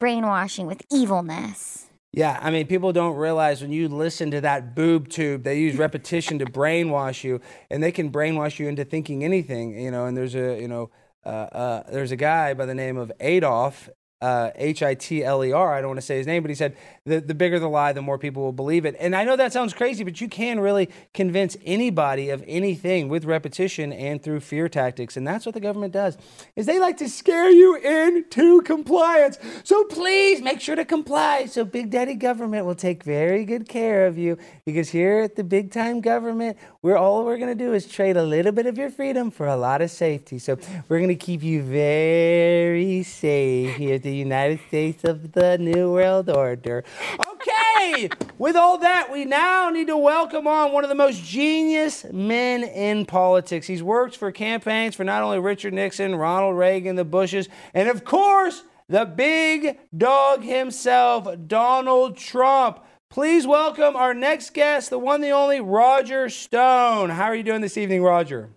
[0.00, 1.86] brainwashing with evilness.
[2.14, 5.76] Yeah, I mean, people don't realize when you listen to that boob tube, they use
[5.76, 10.04] repetition to brainwash you, and they can brainwash you into thinking anything, you know.
[10.04, 10.90] And there's a, you know,
[11.24, 13.88] uh, uh, there's a guy by the name of Adolf,
[14.22, 15.74] Uh, H I T L E R.
[15.74, 17.92] I don't want to say his name, but he said, the, the bigger the lie,
[17.92, 18.94] the more people will believe it.
[19.00, 23.24] And I know that sounds crazy, but you can really convince anybody of anything with
[23.24, 25.16] repetition and through fear tactics.
[25.16, 26.16] And that's what the government does,
[26.54, 29.38] is they like to scare you into compliance.
[29.64, 34.06] So please make sure to comply so Big Daddy government will take very good care
[34.06, 34.38] of you.
[34.64, 38.22] Because here at the big time government, we're all we're gonna do is trade a
[38.24, 40.40] little bit of your freedom for a lot of safety.
[40.40, 45.92] So we're gonna keep you very safe here at the United States of the New
[45.92, 46.82] World Order.
[47.20, 52.04] Okay, with all that, we now need to welcome on one of the most genius
[52.12, 53.68] men in politics.
[53.68, 58.04] He's worked for campaigns for not only Richard Nixon, Ronald Reagan, the Bushes, and of
[58.04, 62.80] course, the big dog himself, Donald Trump.
[63.12, 67.10] Please welcome our next guest, the one, the only Roger Stone.
[67.10, 68.48] How are you doing this evening, Roger?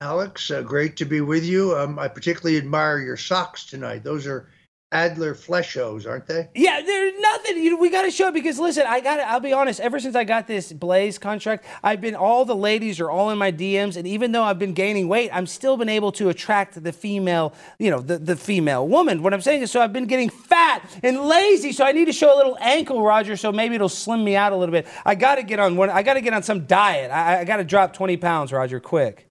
[0.00, 1.76] Alex, uh, great to be with you.
[1.76, 4.04] Um, I particularly admire your socks tonight.
[4.04, 4.48] Those are
[4.90, 6.48] Adler Fleshos, aren't they?
[6.54, 7.62] Yeah, there's nothing.
[7.62, 9.20] You know, we got to show because listen, I got.
[9.20, 9.80] I'll be honest.
[9.80, 13.36] Ever since I got this Blaze contract, I've been all the ladies are all in
[13.36, 16.82] my DMs, and even though I've been gaining weight, I'm still been able to attract
[16.82, 17.52] the female.
[17.78, 19.22] You know, the the female woman.
[19.22, 21.72] What I'm saying is, so I've been getting fat and lazy.
[21.72, 23.36] So I need to show a little ankle, Roger.
[23.36, 24.86] So maybe it'll slim me out a little bit.
[25.04, 25.90] I got to get on one.
[25.90, 27.10] I got to get on some diet.
[27.10, 29.27] I, I got to drop 20 pounds, Roger, quick.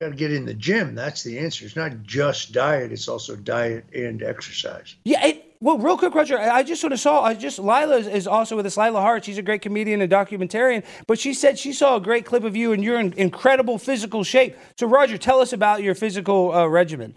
[0.00, 0.94] Got to get in the gym.
[0.94, 1.66] That's the answer.
[1.66, 2.90] It's not just diet.
[2.90, 4.96] It's also diet and exercise.
[5.04, 5.26] Yeah.
[5.26, 6.38] It, well, real quick, Roger.
[6.38, 7.22] I just sort of saw.
[7.22, 8.78] I just Lila is, is also with us.
[8.78, 9.26] Lila Hart.
[9.26, 10.84] She's a great comedian and documentarian.
[11.06, 14.24] But she said she saw a great clip of you, and you're in incredible physical
[14.24, 14.56] shape.
[14.78, 17.16] So, Roger, tell us about your physical uh, regimen.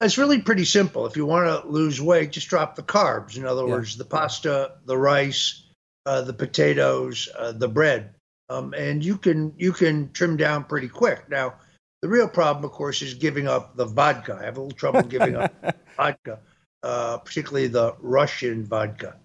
[0.00, 1.04] It's really pretty simple.
[1.04, 3.36] If you want to lose weight, just drop the carbs.
[3.36, 5.66] In other words, the pasta, the rice,
[6.06, 8.14] uh, the potatoes, uh, the bread,
[8.48, 11.28] um, and you can you can trim down pretty quick.
[11.28, 11.56] Now,
[12.02, 14.38] the real problem, of course, is giving up the vodka.
[14.40, 15.52] I have a little trouble giving up
[15.96, 16.40] vodka,
[16.82, 19.16] uh, particularly the Russian vodka.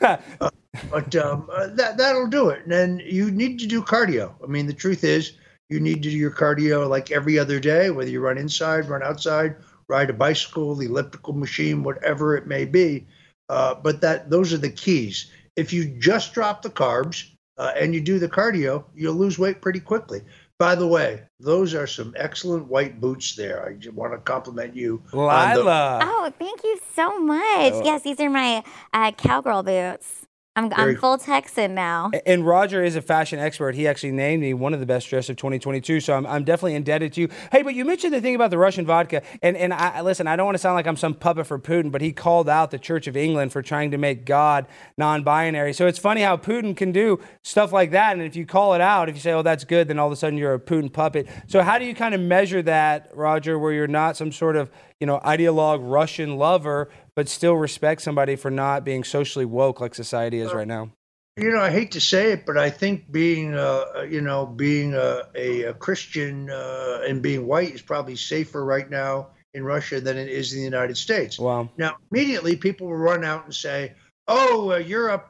[0.40, 0.50] Uh,
[0.90, 2.62] but um, uh, that that'll do it.
[2.62, 4.32] And then you need to do cardio.
[4.42, 5.32] I mean, the truth is,
[5.68, 9.02] you need to do your cardio like every other day, whether you run inside, run
[9.02, 9.56] outside,
[9.88, 13.06] ride a bicycle, the elliptical machine, whatever it may be.
[13.48, 15.30] Uh, but that those are the keys.
[15.56, 17.28] If you just drop the carbs
[17.58, 20.22] uh, and you do the cardio, you'll lose weight pretty quickly.
[20.60, 23.66] By the way, those are some excellent white boots there.
[23.66, 25.02] I just want to compliment you.
[25.14, 26.00] on the- Lila.
[26.02, 27.72] Oh, thank you so much.
[27.72, 27.82] Oh.
[27.82, 30.26] Yes, these are my uh, cowgirl boots.
[30.56, 32.10] I'm, I'm full Texan now.
[32.26, 33.76] And Roger is a fashion expert.
[33.76, 36.00] He actually named me one of the best dressed of 2022.
[36.00, 37.28] So I'm, I'm definitely indebted to you.
[37.52, 39.22] Hey, but you mentioned the thing about the Russian vodka.
[39.42, 41.92] And, and I, listen, I don't want to sound like I'm some puppet for Putin,
[41.92, 44.66] but he called out the Church of England for trying to make God
[44.98, 45.72] non binary.
[45.72, 48.14] So it's funny how Putin can do stuff like that.
[48.14, 50.12] And if you call it out, if you say, oh, that's good, then all of
[50.12, 51.28] a sudden you're a Putin puppet.
[51.46, 54.68] So how do you kind of measure that, Roger, where you're not some sort of
[55.00, 59.94] you know, ideologue Russian lover, but still respect somebody for not being socially woke like
[59.94, 60.90] society is right now?
[61.36, 64.94] You know, I hate to say it, but I think being, uh, you know, being
[64.94, 70.00] a, a, a Christian uh, and being white is probably safer right now in Russia
[70.00, 71.38] than it is in the United States.
[71.38, 71.68] Wow.
[71.76, 73.92] Now, immediately people will run out and say,
[74.26, 75.22] "Oh, uh, you're a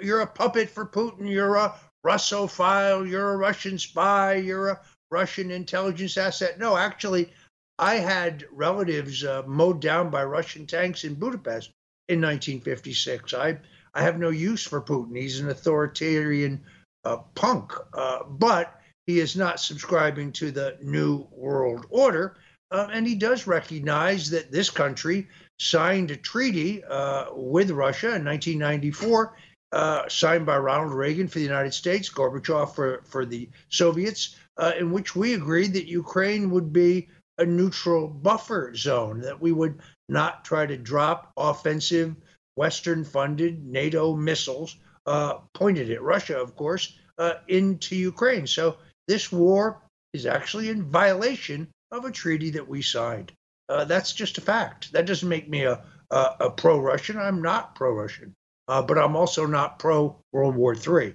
[0.00, 1.30] you're a puppet for Putin.
[1.30, 1.72] You're a
[2.04, 3.08] Russophile.
[3.08, 4.34] You're a Russian spy.
[4.34, 4.80] You're a
[5.12, 7.30] Russian intelligence asset." No, actually,
[7.78, 11.70] I had relatives uh, mowed down by Russian tanks in Budapest
[12.08, 13.34] in 1956.
[13.34, 13.58] I
[13.96, 15.16] I have no use for Putin.
[15.16, 16.62] He's an authoritarian
[17.04, 22.36] uh, punk, uh, but he is not subscribing to the new world order.
[22.70, 28.24] Uh, and he does recognize that this country signed a treaty uh, with Russia in
[28.24, 29.34] 1994,
[29.72, 34.36] uh, signed by Ronald Reagan for the United States, Gorbachev for, for the Soviets,
[34.78, 37.08] in which we agreed that Ukraine would be
[37.38, 42.16] a neutral buffer zone, that we would not try to drop offensive
[42.54, 48.46] Western funded NATO missiles uh, pointed at Russia, of course, uh, into Ukraine.
[48.46, 53.32] So this war is actually in violation of a treaty that we signed.
[53.68, 54.92] Uh, that's just a fact.
[54.92, 57.18] That doesn't make me a, a, a pro Russian.
[57.18, 58.32] I'm not pro Russian,
[58.68, 61.14] uh, but I'm also not pro World War III.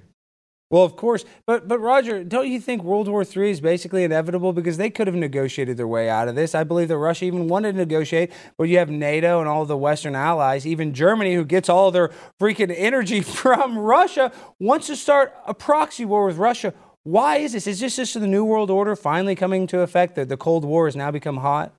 [0.72, 4.54] Well, of course, but but Roger, don't you think World War III is basically inevitable
[4.54, 6.56] because they could have negotiated their way out of this?
[6.56, 9.76] I believe that Russia even wanted to negotiate, but you have NATO and all the
[9.76, 15.36] Western allies, even Germany, who gets all their freaking energy from Russia, wants to start
[15.46, 16.74] a proxy war with Russia.
[17.04, 17.68] Why is this?
[17.68, 20.16] Is this just the New World Order finally coming to effect?
[20.16, 21.74] That the Cold War has now become hot?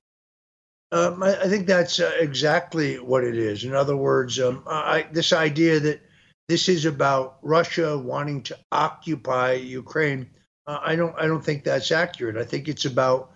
[0.91, 3.63] Um, I, I, think that's uh, exactly what it is.
[3.63, 6.01] In other words, um, I, this idea that
[6.47, 10.29] this is about Russia wanting to occupy Ukraine.
[10.67, 12.37] Uh, I don't I don't think that's accurate.
[12.37, 13.31] I think it's about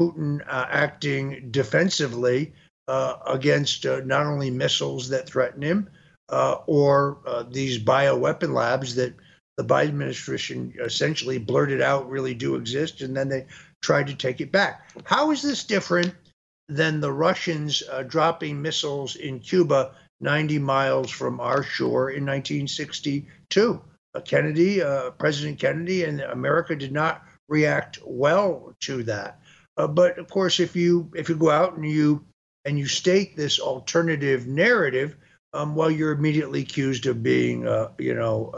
[0.00, 2.52] Putin uh, acting defensively
[2.86, 5.90] uh, against uh, not only missiles that threaten him
[6.30, 9.14] uh, or uh, these bioweapon labs that
[9.56, 13.46] the Biden administration essentially blurted out really do exist, and then they
[13.82, 14.88] tried to take it back.
[15.04, 16.14] How is this different
[16.68, 23.80] than the Russians dropping missiles in Cuba 90 miles from our shore in 1962.
[24.14, 29.40] Uh, Kennedy, uh, President Kennedy, and America did not react well to that.
[29.76, 32.24] Uh, but of course, if you if you go out and you
[32.64, 35.16] and you state this alternative narrative,
[35.52, 38.52] um, well, you're immediately accused of being, uh, you know,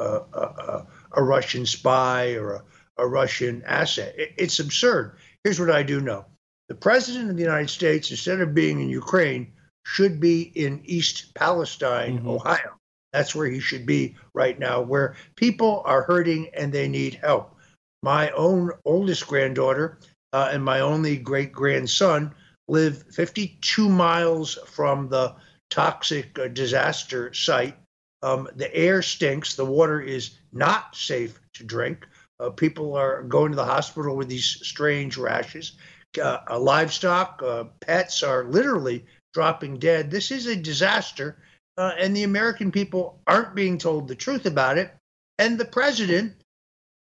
[1.12, 2.62] a, Russian spy or a,
[2.99, 4.14] a Russian asset.
[4.18, 5.18] It, it's absurd.
[5.44, 6.25] Here's what I do know:
[6.68, 9.53] the president of the United States, instead of being in Ukraine,
[9.85, 12.29] should be in East Palestine, mm-hmm.
[12.29, 12.77] Ohio.
[13.12, 17.57] That's where he should be right now, where people are hurting and they need help.
[18.03, 19.99] My own oldest granddaughter
[20.33, 22.35] uh, and my only great grandson
[22.69, 25.35] live 52 miles from the
[25.71, 27.77] toxic uh, disaster site.
[28.23, 29.57] Um, the air stinks.
[29.57, 32.07] The water is not safe to drink.
[32.38, 35.73] Uh, people are going to the hospital with these strange rashes.
[36.21, 40.11] Uh, livestock, uh, pets are literally dropping dead.
[40.11, 41.37] This is a disaster,
[41.77, 44.95] uh, and the American people aren't being told the truth about it.
[45.38, 46.35] And the president,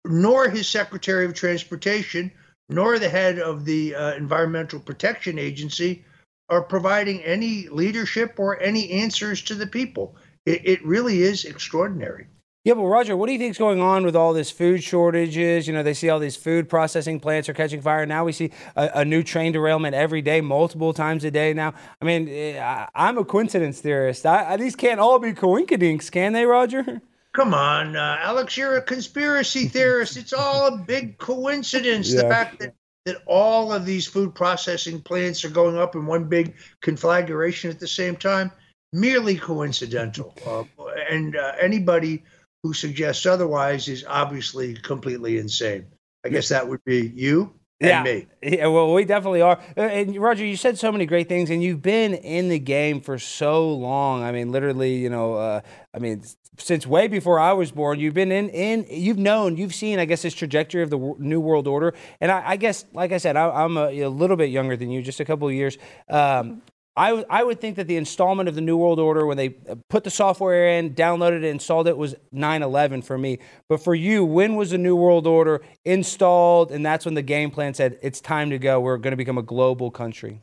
[0.06, 2.32] nor his Secretary of Transportation,
[2.70, 6.04] nor the head of the uh, Environmental Protection Agency
[6.50, 10.16] are providing any leadership or any answers to the people.
[10.46, 12.28] It, it really is extraordinary.
[12.68, 15.68] Yeah, but Roger, what do you think is going on with all this food shortages?
[15.68, 18.06] You know, they see all these food processing plants are catching fire.
[18.06, 21.54] Now we see a, a new train derailment every day, multiple times a day.
[21.54, 24.26] Now, I mean, eh, I, am a coincidence theorist.
[24.26, 27.02] I, I, these can't all be coinkydinks, can they, Roger?
[27.32, 30.18] Come on, uh, Alex, you're a conspiracy theorist.
[30.18, 32.12] It's all a big coincidence.
[32.12, 32.24] Yeah.
[32.24, 32.76] The fact that
[33.06, 37.80] that all of these food processing plants are going up in one big conflagration at
[37.80, 38.52] the same time
[38.94, 40.34] merely coincidental.
[40.46, 40.64] Uh,
[41.10, 42.24] and uh, anybody
[42.64, 45.86] who suggests otherwise is obviously completely insane.
[46.26, 48.04] I guess that would be you and yeah.
[48.04, 48.28] me.
[48.42, 49.60] Yeah, well, we definitely are.
[49.78, 53.02] Uh, and Roger, you said so many great things, and you've been in the game
[53.02, 54.24] for so long.
[54.24, 55.62] I mean, literally, you know, uh,
[55.94, 56.24] I mean,
[56.58, 60.06] since way before I was born, you've been in, in, you've known, you've seen, I
[60.06, 61.94] guess, this trajectory of the new world order.
[62.20, 64.90] And I, I guess, like I said, I, am a, a, little bit younger than
[64.90, 65.78] you, just a couple of years.
[66.10, 66.64] Um,
[66.98, 69.50] I, would think that the installment of the New World Order, when they
[69.90, 73.38] put the software in, downloaded it, installed it, was 9 11 for me.
[73.70, 76.72] But for you, when was the New World Order installed?
[76.72, 78.80] And that's when the game plan said, it's time to go.
[78.80, 80.42] We're going to become a global country.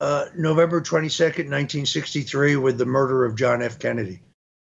[0.00, 3.78] Uh, November 22nd, 1963, with the murder of John F.
[3.78, 4.22] Kennedy.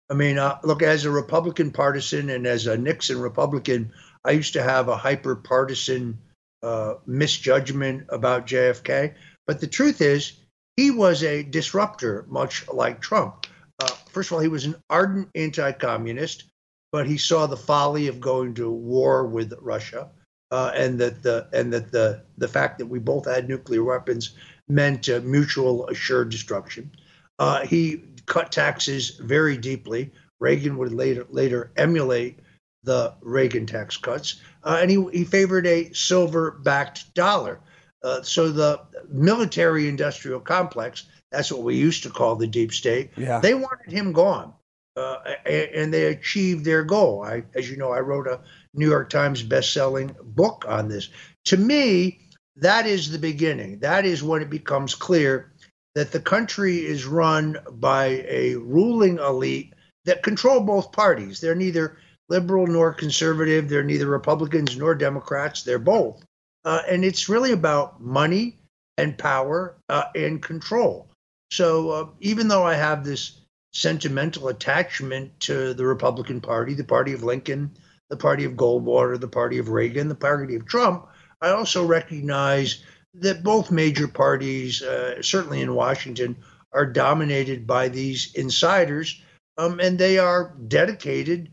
[0.10, 3.92] I mean, uh, look, as a Republican partisan and as a Nixon Republican,
[4.26, 6.18] I used to have a hyper partisan
[6.64, 9.14] uh, misjudgment about JFK.
[9.46, 10.34] But the truth is,
[10.78, 13.48] he was a disruptor, much like Trump.
[13.80, 16.46] Uh, first of all, he was an ardent anti communist,
[16.92, 20.10] but he saw the folly of going to war with Russia.
[20.50, 24.34] Uh, and that the and that the the fact that we both had nuclear weapons
[24.70, 26.90] meant uh, mutual assured destruction.
[27.38, 30.10] Uh, he cut taxes very deeply.
[30.40, 32.40] Reagan would later later emulate
[32.84, 37.60] the Reagan tax cuts, uh, and he he favored a silver-backed dollar.
[38.04, 43.12] Uh, so the military industrial complex, that's what we used to call the deep state,
[43.18, 43.40] Yeah.
[43.40, 44.54] they wanted him gone.
[44.96, 47.24] Uh, and they achieved their goal.
[47.24, 48.40] I, as you know, I wrote a
[48.74, 51.10] New York Times best-selling book on this.
[51.46, 52.20] To me,
[52.56, 53.78] that is the beginning.
[53.80, 55.52] That is when it becomes clear
[55.94, 59.74] that the country is run by a ruling elite
[60.06, 61.40] that control both parties.
[61.40, 63.70] They're neither liberal nor conservative.
[63.70, 65.62] They're neither Republicans nor Democrats.
[65.62, 66.24] They're both.
[66.68, 68.58] Uh, and it's really about money
[68.98, 71.08] and power uh, and control.
[71.50, 73.40] So uh, even though I have this
[73.72, 77.72] sentimental attachment to the Republican Party, the party of Lincoln,
[78.10, 81.08] the party of Goldwater, the party of Reagan, the party of Trump,
[81.42, 86.36] I also recognize that both major parties, uh, certainly in Washington,
[86.74, 89.22] are dominated by these insiders,
[89.58, 91.50] um, and they are dedicated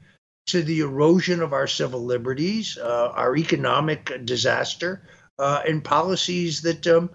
[0.46, 5.06] to the erosion of our civil liberties, uh, our economic disaster,
[5.38, 7.10] uh, and policies that um,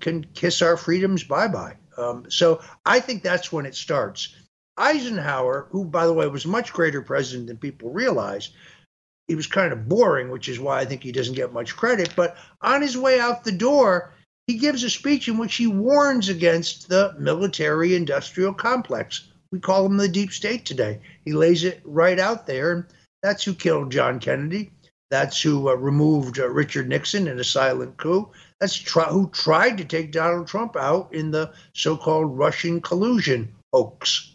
[0.00, 1.76] can kiss our freedoms bye bye.
[1.98, 4.34] Um, so I think that's when it starts.
[4.78, 8.50] Eisenhower, who, by the way, was a much greater president than people realize,
[9.28, 12.12] he was kind of boring, which is why I think he doesn't get much credit.
[12.16, 14.12] But on his way out the door,
[14.46, 19.28] he gives a speech in which he warns against the military industrial complex.
[19.50, 21.00] We call them the deep state today.
[21.24, 22.88] He lays it right out there.
[23.22, 24.72] That's who killed John Kennedy.
[25.10, 28.30] That's who uh, removed uh, Richard Nixon in a silent coup.
[28.60, 34.31] That's who tried to take Donald Trump out in the so called Russian collusion hoax.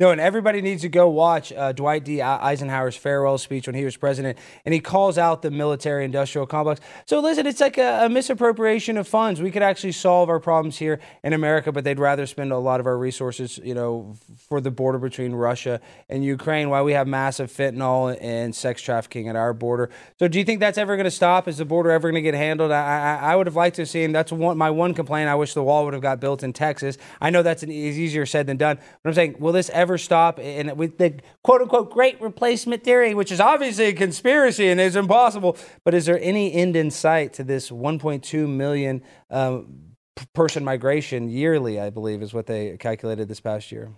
[0.00, 2.22] No, and everybody needs to go watch uh, Dwight D.
[2.22, 6.80] Eisenhower's farewell speech when he was president, and he calls out the military-industrial complex.
[7.04, 9.42] So listen, it's like a, a, misappropriation of funds.
[9.42, 12.78] We could actually solve our problems here in America, but they'd rather spend a lot
[12.78, 14.14] of our resources, you know,
[14.48, 19.26] for the border between Russia and Ukraine, while we have massive fentanyl and sex trafficking
[19.26, 19.90] at our border.
[20.20, 21.48] So, do you think that's ever going to stop?
[21.48, 22.70] Is the border ever going to get handled?
[22.70, 25.28] I, I, I, would have liked to see, and that's one, my one complaint.
[25.28, 26.98] I wish the wall would have got built in Texas.
[27.20, 30.38] I know that's an, easier said than done, but I'm saying, will this ever stop?
[30.38, 34.96] And with the quote unquote great replacement theory, which is obviously a conspiracy and is
[34.96, 39.94] impossible, but is there any end in sight to this 1.2 million um,
[40.34, 41.80] person migration yearly?
[41.80, 43.92] I believe is what they calculated this past year.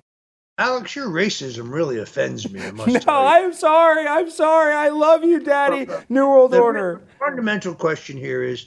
[0.60, 2.60] Alex, your racism really offends me.
[2.60, 3.26] I must no.
[3.26, 4.06] I'm sorry.
[4.06, 4.74] I'm sorry.
[4.74, 5.86] I love you, Daddy.
[6.10, 7.00] New World the Order.
[7.18, 8.66] fundamental question here is: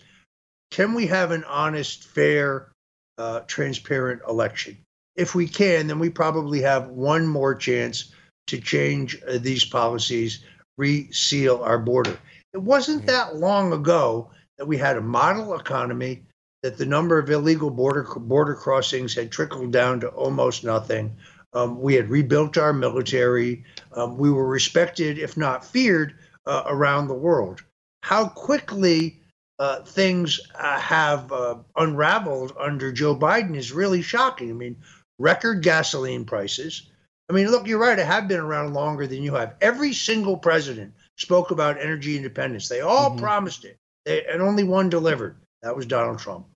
[0.71, 2.71] Can we have an honest, fair,
[3.19, 4.75] uh, transparent election?
[5.15, 8.11] If we can, then we probably have one more chance
[8.47, 10.43] to change uh, these policies,
[10.77, 12.17] reseal our border.
[12.53, 16.23] It wasn't that long ago that we had a model economy,
[16.61, 21.15] that the number of illegal border border crossings had trickled down to almost nothing.
[21.53, 23.63] Um, we had rebuilt our military.
[23.93, 27.63] Um, we were respected, if not feared, uh, around the world.
[28.01, 29.19] How quickly
[29.59, 31.31] uh, things uh, have
[31.77, 34.49] unraveled under Joe Biden is really shocking.
[34.49, 34.75] I mean,
[35.19, 36.89] record gasoline prices.
[37.29, 37.97] I mean, look, you're right.
[37.97, 39.55] I have been around longer than you have.
[39.61, 42.67] Every single president spoke about energy independence.
[42.67, 43.19] They all mm-hmm.
[43.19, 45.37] promised it, they, and only one delivered.
[45.61, 46.47] That was Donald Trump.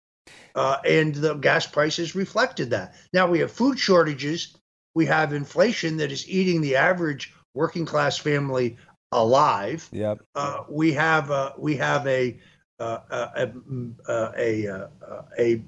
[0.55, 2.95] Uh, and the gas prices reflected that.
[3.14, 4.58] Now we have food shortages.
[4.95, 8.78] We have inflation that is eating the average working class family
[9.12, 9.88] alive.
[9.91, 10.20] Yep.
[10.36, 12.39] Uh, we have uh, we have a
[12.80, 12.99] uh,
[13.36, 13.51] a
[14.10, 14.89] a, a,
[15.39, 15.62] a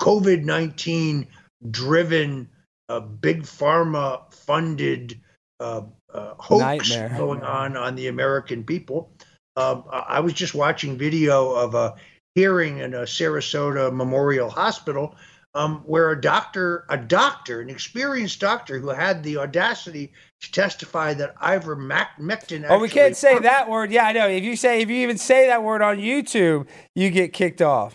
[0.00, 1.26] COVID nineteen
[1.70, 2.48] driven,
[2.88, 5.20] uh, big pharma funded
[5.60, 5.82] uh,
[6.12, 7.18] uh, hoax Nightmare.
[7.18, 9.12] going on on the American people.
[9.56, 11.94] Um, I was just watching video of a
[12.34, 15.14] hearing in a Sarasota Memorial Hospital
[15.54, 21.12] um, where a doctor, a doctor, an experienced doctor who had the audacity to testify
[21.14, 22.66] that ivermectin.
[22.68, 23.92] Oh, we can't say that word.
[23.92, 24.28] Yeah, I know.
[24.28, 27.94] If you say, if you even say that word on YouTube, you get kicked off.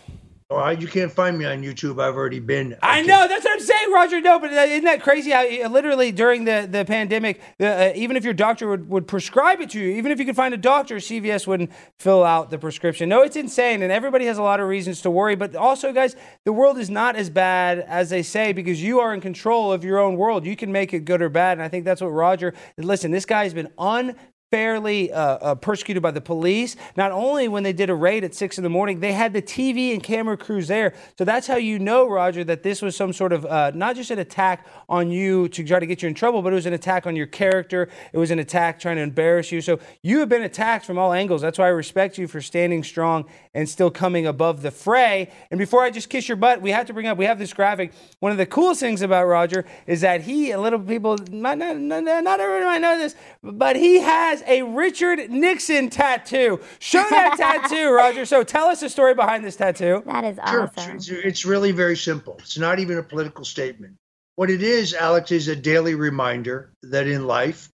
[0.50, 2.02] Oh, you can't find me on YouTube.
[2.02, 2.74] I've already been.
[2.82, 4.18] I know that's what I'm saying, Roger.
[4.22, 5.30] No, but uh, isn't that crazy?
[5.30, 9.60] How uh, literally during the the pandemic, uh, even if your doctor would, would prescribe
[9.60, 12.56] it to you, even if you could find a doctor, CVS wouldn't fill out the
[12.56, 13.10] prescription.
[13.10, 15.36] No, it's insane, and everybody has a lot of reasons to worry.
[15.36, 19.12] But also, guys, the world is not as bad as they say because you are
[19.12, 20.46] in control of your own world.
[20.46, 22.54] You can make it good or bad, and I think that's what Roger.
[22.78, 24.16] Listen, this guy has been un
[24.50, 26.74] fairly uh, uh, persecuted by the police.
[26.96, 29.42] Not only when they did a raid at six in the morning, they had the
[29.42, 30.94] TV and camera crews there.
[31.18, 34.10] So that's how you know, Roger, that this was some sort of uh, not just
[34.10, 36.72] an attack on you to try to get you in trouble, but it was an
[36.72, 37.90] attack on your character.
[38.12, 39.60] It was an attack trying to embarrass you.
[39.60, 41.42] So you have been attacked from all angles.
[41.42, 45.30] That's why I respect you for standing strong and still coming above the fray.
[45.50, 47.52] And before I just kiss your butt, we have to bring up, we have this
[47.52, 47.92] graphic.
[48.20, 51.76] One of the coolest things about Roger is that he, a little people, not, not,
[51.76, 56.60] not everyone might know this, but he has has a Richard Nixon tattoo.
[56.78, 58.24] Show that tattoo, Roger.
[58.24, 60.02] So tell us the story behind this tattoo.
[60.06, 60.70] That is Sure.
[60.94, 62.36] It's, it's really very simple.
[62.40, 63.94] It's not even a political statement.
[64.36, 67.68] What it is, Alex, is a daily reminder that in life,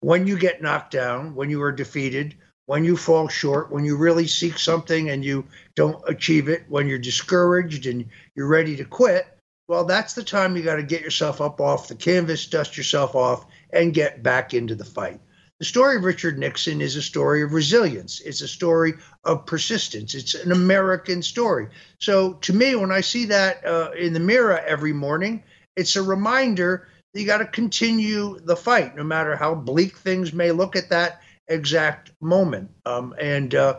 [0.00, 2.36] when you get knocked down, when you are defeated,
[2.66, 5.46] when you fall short, when you really seek something and you
[5.76, 9.26] don't achieve it, when you're discouraged and you're ready to quit,
[9.66, 13.14] well, that's the time you got to get yourself up off the canvas, dust yourself
[13.14, 15.20] off, and get back into the fight.
[15.60, 18.20] The story of Richard Nixon is a story of resilience.
[18.20, 20.14] It's a story of persistence.
[20.14, 21.68] It's an American story.
[21.98, 25.44] So to me, when I see that uh, in the mirror every morning,
[25.76, 30.32] it's a reminder that you got to continue the fight, no matter how bleak things
[30.32, 32.70] may look at that exact moment.
[32.84, 33.78] Um, and uh,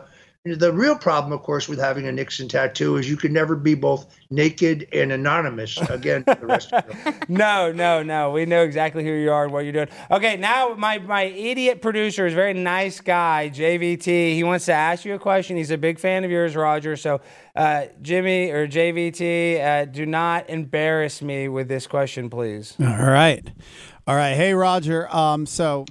[0.54, 3.74] the real problem, of course, with having a Nixon tattoo is you can never be
[3.74, 7.20] both naked and anonymous again for the rest of your life.
[7.28, 8.30] no, no, no.
[8.30, 9.88] We know exactly who you are and what you're doing.
[10.10, 14.34] Okay, now my, my idiot producer is a very nice guy, JVT.
[14.34, 15.56] He wants to ask you a question.
[15.56, 16.96] He's a big fan of yours, Roger.
[16.96, 17.20] So,
[17.56, 22.76] uh, Jimmy or JVT, uh, do not embarrass me with this question, please.
[22.78, 23.44] All right.
[24.06, 24.34] All right.
[24.34, 25.12] Hey, Roger.
[25.14, 25.86] Um, so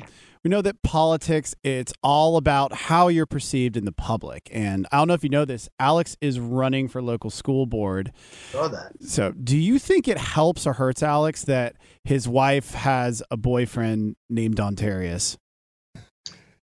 [0.45, 4.47] we know that politics it's all about how you're perceived in the public.
[4.53, 8.11] And i don't know if you know this alex is running for local school board.
[8.51, 8.93] Saw that.
[9.01, 14.15] So do you think it helps or hurts alex that his wife has a boyfriend
[14.29, 15.37] named Dontarius?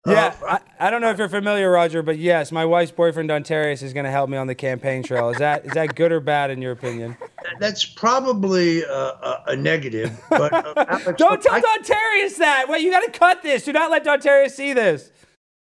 [0.04, 3.84] Yeah, I, I don't know if you're familiar, Roger, but yes, my wife's boyfriend Dontarius
[3.84, 5.30] is going to help me on the campaign trail.
[5.30, 7.16] Is that is that good or bad in your opinion?
[7.60, 10.18] That's probably a, a, negative.
[10.28, 12.66] But uh, Alex, don't tell I- Dontarius that.
[12.68, 13.64] Wait, you got to cut this.
[13.64, 15.12] Do not let Dontarius see this.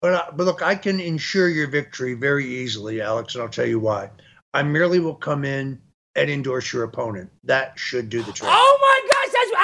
[0.02, 3.68] But, uh, but look, I can ensure your victory very easily, Alex, and I'll tell
[3.68, 4.10] you why.
[4.54, 5.80] I merely will come in
[6.16, 7.30] and endorse your opponent.
[7.44, 8.50] That should do the trick.
[8.52, 9.11] Oh my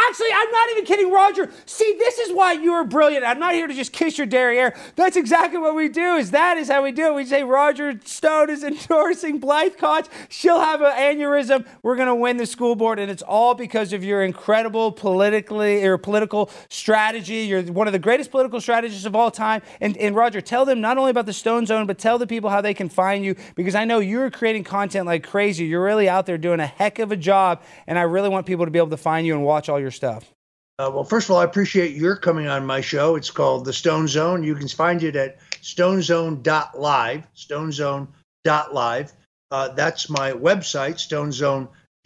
[0.07, 1.49] actually, I'm not even kidding, Roger.
[1.65, 3.25] See, this is why you are brilliant.
[3.25, 4.75] I'm not here to just kiss your derriere.
[4.95, 6.15] That's exactly what we do.
[6.15, 7.13] Is that is how we do it.
[7.13, 10.07] We say Roger Stone is endorsing Blythe Koch.
[10.29, 11.65] She'll have an aneurysm.
[11.83, 15.97] We're gonna win the school board, and it's all because of your incredible politically or
[15.97, 17.45] political strategy.
[17.45, 19.61] You're one of the greatest political strategists of all time.
[19.81, 22.49] And and Roger, tell them not only about the Stone Zone, but tell the people
[22.49, 25.65] how they can find you because I know you're creating content like crazy.
[25.65, 28.65] You're really out there doing a heck of a job, and I really want people
[28.65, 30.31] to be able to find you and watch all your stuff.
[30.79, 33.15] Uh, well, first of all, I appreciate your coming on my show.
[33.15, 34.43] It's called The Stone Zone.
[34.43, 39.13] You can find it at stonezone.live, stonezone.live.
[39.49, 40.97] Uh, that's my website,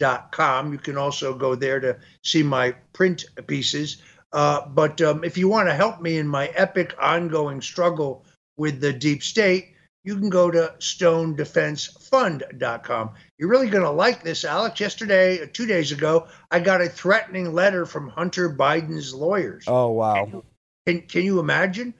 [0.00, 0.72] stonezone.com.
[0.72, 4.00] You can also go there to see my print pieces.
[4.32, 8.24] Uh, but um, if you want to help me in my epic ongoing struggle
[8.56, 9.74] with the deep state,
[10.04, 13.10] you can go to stonedefensefund.com.
[13.38, 14.78] You're really going to like this, Alex.
[14.80, 19.64] Yesterday, uh, two days ago, I got a threatening letter from Hunter Biden's lawyers.
[19.66, 20.42] Oh, wow.
[20.86, 21.94] Can, can you imagine?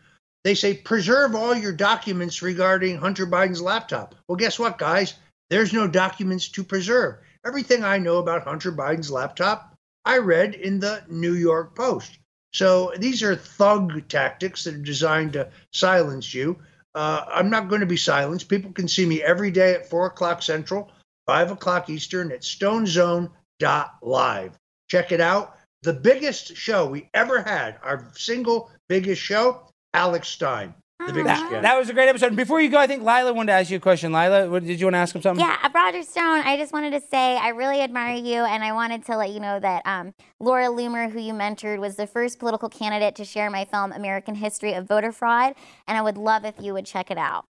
[0.45, 4.17] They say, preserve all your documents regarding Hunter Biden's laptop.
[4.27, 5.15] Well, guess what, guys?
[5.51, 7.19] There's no documents to preserve.
[7.47, 9.75] Everything I know about Hunter Biden's laptop,
[10.05, 12.19] I read in the New York Post.
[12.53, 16.59] So these are thug tactics that are designed to silence you.
[16.95, 18.49] Uh, I'm not going to be silenced.
[18.49, 20.91] People can see me every day at 4 o'clock Central,
[21.27, 24.59] 5 o'clock Eastern at stonezone.live.
[24.89, 25.57] Check it out.
[25.83, 30.75] The biggest show we ever had, our single biggest show, Alex Stein.
[31.07, 31.63] The biggest That, guest.
[31.63, 32.29] that was a great episode.
[32.29, 34.13] And before you go, I think Lila wanted to ask you a question.
[34.13, 35.45] Lila, what, did you want to ask him something?
[35.45, 38.73] Yeah, uh, Roger Stone, I just wanted to say I really admire you, and I
[38.73, 42.39] wanted to let you know that um, Laura Loomer, who you mentored, was the first
[42.39, 45.55] political candidate to share my film American History of Voter Fraud,
[45.89, 47.45] and I would love if you would check it out.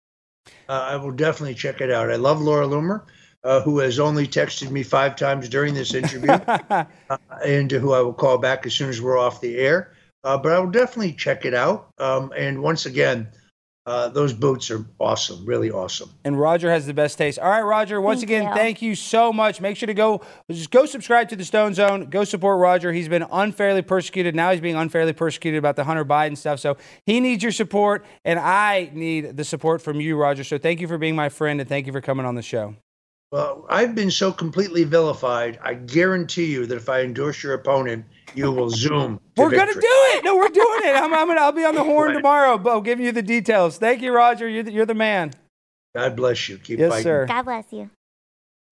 [0.67, 2.09] Uh, I will definitely check it out.
[2.09, 3.03] I love Laura Loomer,
[3.43, 6.85] uh, who has only texted me five times during this interview, uh,
[7.45, 9.93] and who I will call back as soon as we're off the air.
[10.23, 11.89] Uh, but I will definitely check it out.
[11.97, 13.27] Um, and once again,
[13.87, 16.07] Uh, those boots are awesome, really awesome.
[16.23, 17.39] And Roger has the best taste.
[17.39, 17.99] All right, Roger.
[17.99, 18.53] Once Thank again, you.
[18.53, 19.59] thank you so much.
[19.59, 20.21] Make sure to go
[20.51, 22.05] just go subscribe to the Stone Zone.
[22.09, 22.93] Go support Roger.
[22.93, 24.35] He's been unfairly persecuted.
[24.35, 26.59] Now he's being unfairly persecuted about the Hunter Biden stuff.
[26.59, 26.77] So
[27.07, 30.43] he needs your support, and I need the support from you, Roger.
[30.43, 32.75] So thank you for being my friend, and thank you for coming on the show.
[33.31, 35.57] Well, I've been so completely vilified.
[35.63, 38.03] I guarantee you that if I endorse your opponent,
[38.35, 39.19] you will zoom.
[39.35, 40.23] to We're gonna do it.
[40.23, 40.95] No, we're doing it.
[40.95, 41.41] I'm, I'm gonna.
[41.41, 42.57] I'll be on the horn tomorrow.
[42.57, 43.77] Bo, giving you the details.
[43.77, 44.47] Thank you, Roger.
[44.47, 45.33] You're the, you're the man.
[45.95, 46.57] God bless you.
[46.57, 47.03] Keep Yes, fighting.
[47.03, 47.25] sir.
[47.25, 47.89] God bless you.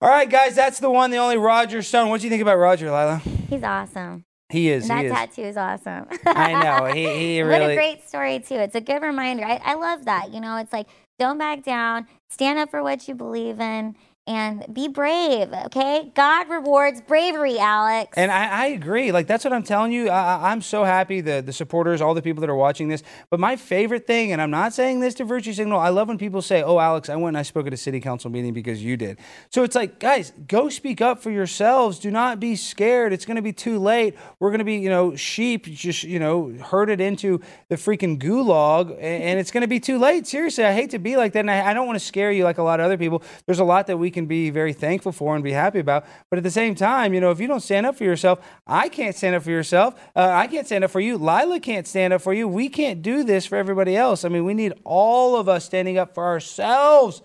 [0.01, 0.55] All right, guys.
[0.55, 2.09] That's the one, the only Roger Stone.
[2.09, 3.21] What do you think about Roger, Lila?
[3.49, 4.23] He's awesome.
[4.49, 4.89] He is.
[4.89, 5.11] And that he is.
[5.13, 6.07] tattoo is awesome.
[6.25, 6.85] I know.
[6.85, 8.55] He, he what a great story too.
[8.55, 9.45] It's a good reminder.
[9.45, 10.33] I, I love that.
[10.33, 10.87] You know, it's like
[11.19, 13.95] don't back down, stand up for what you believe in,
[14.29, 15.51] and be brave.
[15.65, 18.13] Okay, God rewards bravery, Alex.
[18.15, 19.11] And I, I agree.
[19.11, 20.09] Like that's what I'm telling you.
[20.09, 23.01] I, I'm so happy the the supporters, all the people that are watching this.
[23.31, 25.79] But my favorite thing, and I'm not saying this to virtue signal.
[25.79, 27.99] I love when people say, "Oh, Alex, I went and I spoke at a city
[27.99, 29.17] council meeting because you did."
[29.49, 31.97] So it's like, guys, go speak up for yourselves.
[31.97, 33.11] Do not be scared.
[33.13, 34.15] It's going to be too late.
[34.39, 38.91] We're going to be, you know, sheep just, you know, herded into the freaking gulag,
[38.91, 40.27] and, and it's going to be too late.
[40.27, 42.43] Seriously, I hate to be like that, and I, I don't want to scare you
[42.43, 43.23] like a lot of other people.
[43.47, 46.05] There's a lot that we can be very thankful for and be happy about.
[46.29, 48.89] But at the same time, you know, if you don't stand up for yourself, I
[48.89, 49.95] can't stand up for yourself.
[50.15, 51.17] Uh, I can't stand up for you.
[51.17, 52.47] Lila can't stand up for you.
[52.47, 54.25] We can't do this for everybody else.
[54.25, 57.21] I mean, we need all of us standing up for ourselves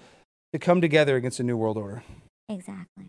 [0.52, 2.02] to come together against a new world order.
[2.48, 3.08] exactly.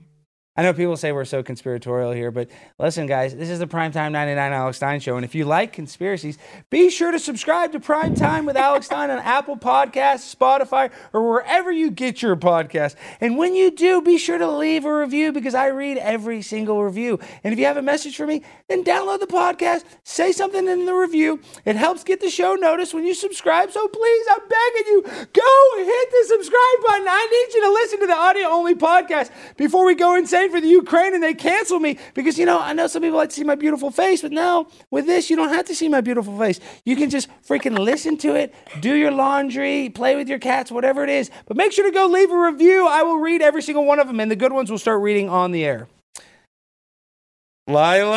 [0.58, 2.50] I know people say we're so conspiratorial here, but
[2.80, 5.18] listen, guys, this is the Primetime 99 Alex Stein Show.
[5.18, 6.38] And if you like conspiracies,
[6.70, 11.74] be sure to subscribe to Primetime with Alex Stein on Apple Podcasts, Spotify, or wherever
[11.74, 12.96] you get your podcast.
[13.20, 16.82] And when you do, be sure to leave a review because I read every single
[16.82, 17.20] review.
[17.44, 20.86] And if you have a message for me, then download the podcast, say something in
[20.86, 21.42] the review.
[21.66, 23.72] It helps get the show noticed when you subscribe.
[23.72, 27.08] So please, I'm begging you, go hit the subscribe button.
[27.10, 30.16] I need you to listen to the audio only podcast before we go
[30.46, 33.18] insane for the Ukraine and they cancel me because, you know, I know some people
[33.18, 35.90] like to see my beautiful face, but now with this, you don't have to see
[35.90, 36.60] my beautiful face.
[36.86, 41.04] You can just freaking listen to it, do your laundry, play with your cats, whatever
[41.04, 41.30] it is.
[41.46, 42.88] But make sure to go leave a review.
[42.88, 45.30] I will read every single one of them, and the good ones will start reading
[45.30, 45.88] on the air.
[47.68, 48.14] Lila!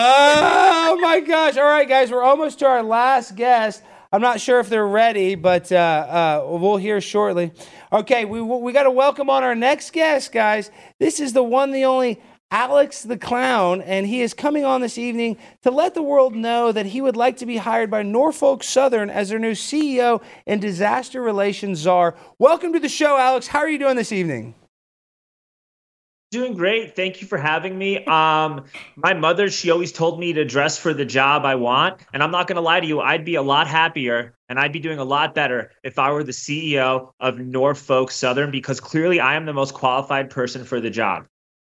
[0.90, 1.56] Oh my gosh.
[1.56, 3.82] All right, guys, we're almost to our last guest.
[4.10, 7.52] I'm not sure if they're ready, but uh, uh, we'll hear shortly.
[7.92, 10.70] Okay, we, we got to welcome on our next guest, guys.
[10.98, 12.18] This is the one, the only
[12.50, 16.72] Alex the Clown, and he is coming on this evening to let the world know
[16.72, 20.58] that he would like to be hired by Norfolk Southern as their new CEO and
[20.58, 22.14] disaster relations czar.
[22.38, 23.46] Welcome to the show, Alex.
[23.48, 24.54] How are you doing this evening?
[26.30, 26.94] Doing great.
[26.94, 28.04] Thank you for having me.
[28.04, 28.66] Um,
[28.96, 32.02] my mother, she always told me to dress for the job I want.
[32.12, 34.72] And I'm not going to lie to you, I'd be a lot happier and I'd
[34.72, 39.20] be doing a lot better if I were the CEO of Norfolk Southern because clearly
[39.20, 41.24] I am the most qualified person for the job.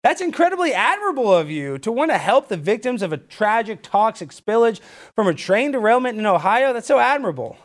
[0.02, 4.30] That's incredibly admirable of you to want to help the victims of a tragic toxic
[4.30, 4.80] spillage
[5.14, 6.72] from a train derailment in Ohio.
[6.72, 7.56] That's so admirable.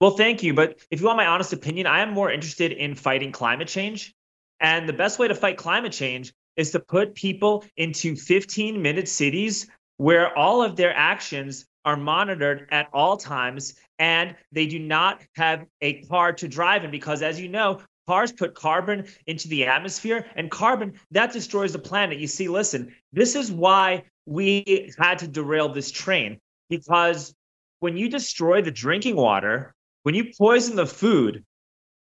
[0.00, 0.54] Well, thank you.
[0.54, 4.14] But if you want my honest opinion, I am more interested in fighting climate change.
[4.60, 9.08] And the best way to fight climate change is to put people into 15 minute
[9.08, 15.22] cities where all of their actions are monitored at all times and they do not
[15.36, 19.66] have a car to drive in because as you know cars put carbon into the
[19.66, 22.18] atmosphere and carbon that destroys the planet.
[22.18, 26.38] You see listen this is why we had to derail this train
[26.68, 27.34] because
[27.80, 31.44] when you destroy the drinking water when you poison the food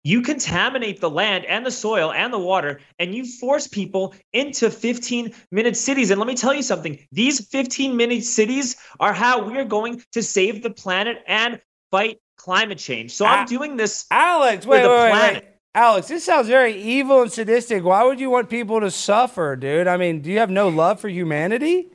[0.04, 4.70] you contaminate the land and the soil and the water and you force people into
[4.70, 9.42] 15 minute cities and let me tell you something these 15 minute cities are how
[9.42, 14.06] we are going to save the planet and fight climate change so i'm doing this
[14.10, 15.54] alex for wait, the wait, wait, planet wait.
[15.74, 17.84] Alex, this sounds very evil and sadistic.
[17.84, 19.86] Why would you want people to suffer, dude?
[19.86, 21.88] I mean, do you have no love for humanity?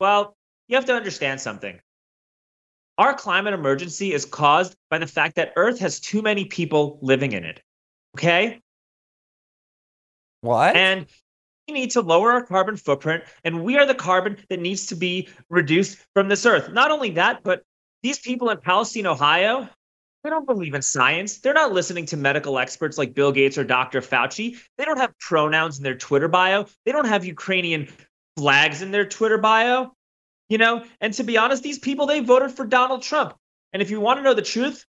[0.00, 0.34] Well,
[0.66, 1.78] you have to understand something.
[2.98, 7.32] Our climate emergency is caused by the fact that Earth has too many people living
[7.32, 7.62] in it.
[8.16, 8.60] Okay?
[10.42, 10.76] What?
[10.76, 11.06] And
[11.68, 14.96] we need to lower our carbon footprint, and we are the carbon that needs to
[14.96, 16.70] be reduced from this Earth.
[16.72, 17.62] Not only that, but
[18.02, 19.68] these people in Palestine, Ohio,
[20.24, 21.38] they don't believe in science.
[21.38, 24.00] They're not listening to medical experts like Bill Gates or Dr.
[24.00, 24.56] Fauci.
[24.78, 26.66] They don't have pronouns in their Twitter bio.
[26.84, 27.88] They don't have Ukrainian
[28.36, 29.94] flags in their Twitter bio.
[30.48, 33.34] You know, and to be honest, these people, they voted for Donald Trump.
[33.72, 34.84] And if you want to know the truth,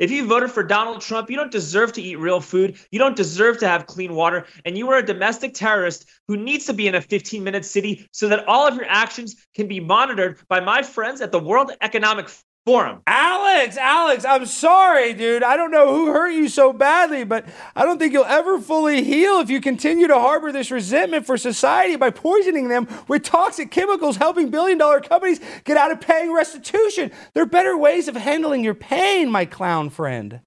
[0.00, 2.78] if you voted for Donald Trump, you don't deserve to eat real food.
[2.90, 4.46] You don't deserve to have clean water.
[4.64, 8.08] And you are a domestic terrorist who needs to be in a 15 minute city
[8.10, 11.72] so that all of your actions can be monitored by my friends at the World
[11.82, 12.30] Economic
[12.66, 13.00] for him.
[13.06, 15.42] Alex, Alex, I'm sorry, dude.
[15.42, 19.02] I don't know who hurt you so badly, but I don't think you'll ever fully
[19.02, 23.70] heal if you continue to harbor this resentment for society by poisoning them with toxic
[23.70, 27.10] chemicals, helping billion dollar companies get out of paying restitution.
[27.34, 30.40] There are better ways of handling your pain, my clown friend.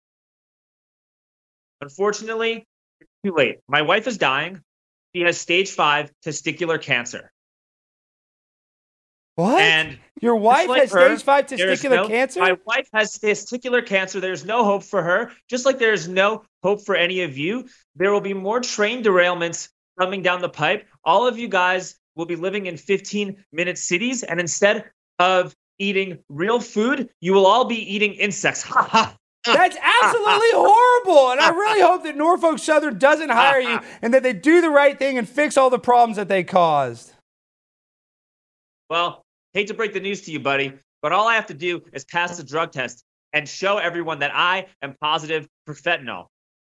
[1.82, 2.66] Unfortunately,
[3.02, 3.58] it's too late.
[3.68, 4.62] My wife is dying.
[5.14, 7.33] She has stage five testicular cancer.
[9.36, 9.62] What?
[9.62, 12.40] And Your wife like has her, stage five testicular no- cancer?
[12.40, 14.20] My wife has testicular cancer.
[14.20, 15.32] There's no hope for her.
[15.50, 19.70] Just like there's no hope for any of you, there will be more train derailments
[20.00, 20.88] coming down the pipe.
[21.04, 24.86] All of you guys will be living in 15 minute cities, and instead
[25.20, 28.62] of eating real food, you will all be eating insects.
[28.64, 29.18] Ha ha.
[29.46, 31.32] That's absolutely horrible.
[31.32, 34.70] And I really hope that Norfolk Southern doesn't hire you and that they do the
[34.70, 37.13] right thing and fix all the problems that they caused.
[38.90, 41.82] Well, hate to break the news to you, buddy, but all I have to do
[41.94, 43.04] is pass the drug test
[43.34, 46.28] and show everyone that I am positive for fentanyl.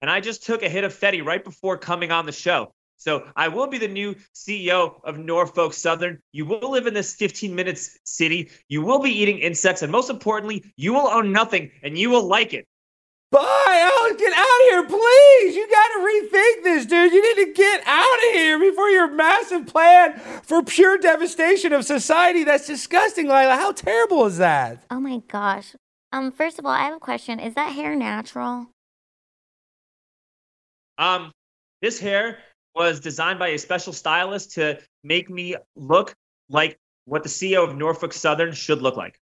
[0.01, 2.73] And I just took a hit of Fetty right before coming on the show.
[2.97, 6.21] So I will be the new CEO of Norfolk Southern.
[6.33, 8.51] You will live in this 15 minutes city.
[8.69, 9.83] You will be eating insects.
[9.83, 12.67] And most importantly, you will own nothing and you will like it.
[13.35, 14.20] Bye, Alex.
[14.20, 15.57] Get out of here, please.
[15.57, 17.12] You got to rethink this, dude.
[17.12, 21.85] You need to get out of here before your massive plan for pure devastation of
[21.85, 22.45] society.
[22.45, 23.57] That's disgusting, Lila.
[23.57, 24.85] How terrible is that?
[24.89, 25.74] Oh my gosh.
[26.12, 27.41] Um, first of all, I have a question.
[27.41, 28.68] Is that hair natural?
[30.97, 31.32] Um,
[31.82, 32.39] this hair
[32.76, 36.14] was designed by a special stylist to make me look
[36.49, 39.18] like what the CEO of Norfolk Southern should look like.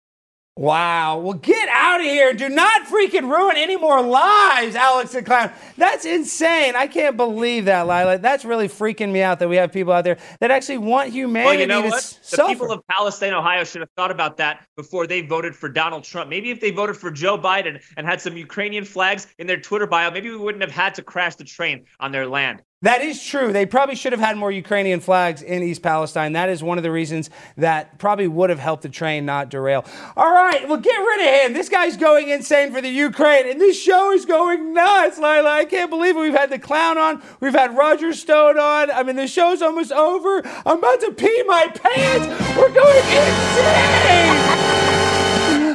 [0.57, 1.19] Wow.
[1.19, 2.33] Well, get out of here.
[2.33, 5.51] Do not freaking ruin any more lives, Alex the Clown.
[5.77, 6.75] That's insane.
[6.75, 8.17] I can't believe that, Lila.
[8.17, 11.45] That's really freaking me out that we have people out there that actually want humanity
[11.45, 11.97] Well, you know to what?
[11.97, 15.69] s- The people of Palestine, Ohio should have thought about that before they voted for
[15.69, 16.27] Donald Trump.
[16.29, 19.85] Maybe if they voted for Joe Biden and had some Ukrainian flags in their Twitter
[19.85, 22.63] bio, maybe we wouldn't have had to crash the train on their land.
[22.84, 23.51] That is true.
[23.51, 26.34] They probably should have had more Ukrainian flags in East Palestine.
[26.34, 29.84] That is one of the reasons that probably would have helped the train not derail.
[30.15, 31.53] All right, well, get rid of him.
[31.53, 35.49] This guy's going insane for the Ukraine, and this show is going nuts, Lila.
[35.49, 36.19] I can't believe it.
[36.19, 38.91] We've had the clown on, we've had Roger Stone on.
[38.91, 40.43] I mean, the show's almost over.
[40.63, 42.28] I'm about to pee my pants.
[42.55, 44.38] We're going insane.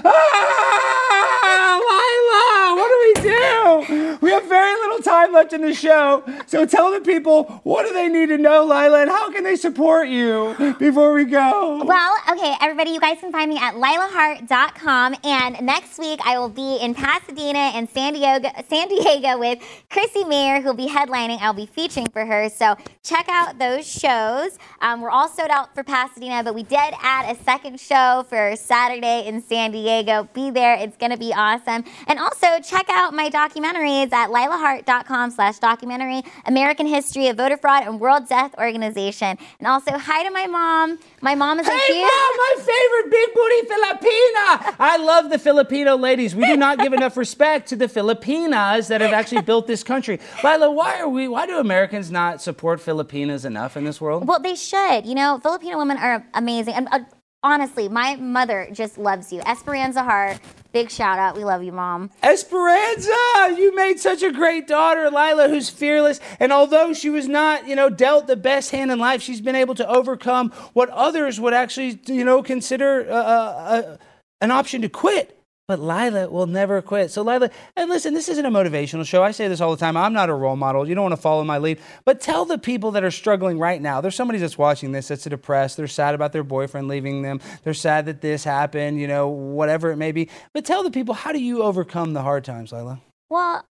[0.05, 4.11] Ah, Lila, what do we do?
[4.22, 6.22] We have very little time left in the show.
[6.46, 9.56] So tell the people what do they need to know, Lila, and how can they
[9.56, 11.82] support you before we go?
[11.84, 15.16] Well, okay, everybody, you guys can find me at lilahart.com.
[15.24, 19.58] And next week, I will be in Pasadena and San Diego, San Diego with
[19.90, 21.38] Chrissie Mayr, who'll be headlining.
[21.40, 22.48] I'll be featuring for her.
[22.48, 24.56] So check out those shows.
[24.80, 28.54] Um, we're all sold out for Pasadena, but we did add a second show for
[28.54, 30.28] Saturday in San Diego.
[30.32, 30.74] Be there.
[30.74, 31.82] It's going to be awesome.
[32.06, 37.84] And also check out my documentaries at lilahart.com slash documentary, American History of Voter Fraud
[37.86, 39.38] and World Death Organization.
[39.58, 40.98] And also hi to my mom.
[41.20, 42.02] My mom is a Hey, huge...
[42.02, 44.76] Mom, my favorite big booty Filipina.
[44.78, 46.34] I love the Filipino ladies.
[46.34, 50.20] We do not give enough respect to the Filipinas that have actually built this country.
[50.42, 51.28] Lila, why are we?
[51.28, 54.26] Why do Americans not support Filipinas enough in this world?
[54.26, 55.06] Well, they should.
[55.06, 56.74] You know, Filipino women are amazing.
[56.74, 57.00] And uh,
[57.43, 59.40] honestly, my mother just loves you.
[59.47, 60.40] Esperanza Hart,
[60.72, 61.36] big shout out.
[61.36, 62.11] We love you, mom.
[62.22, 66.20] Esperanza, you made such a great daughter, Lila, who's fearless.
[66.38, 69.57] And although she was not, you know, dealt the best hand in life, she's been
[69.57, 73.97] able to overcome what others would actually, you know, consider uh, uh,
[74.40, 75.41] an option to quit.
[75.72, 77.10] But Lila will never quit.
[77.10, 79.22] So, Lila, and listen, this isn't a motivational show.
[79.22, 79.96] I say this all the time.
[79.96, 80.86] I'm not a role model.
[80.86, 81.80] You don't want to follow my lead.
[82.04, 84.02] But tell the people that are struggling right now.
[84.02, 85.78] There's somebody that's watching this that's depressed.
[85.78, 87.40] They're sad about their boyfriend leaving them.
[87.64, 90.28] They're sad that this happened, you know, whatever it may be.
[90.52, 93.00] But tell the people, how do you overcome the hard times, Lila?
[93.30, 93.64] Well,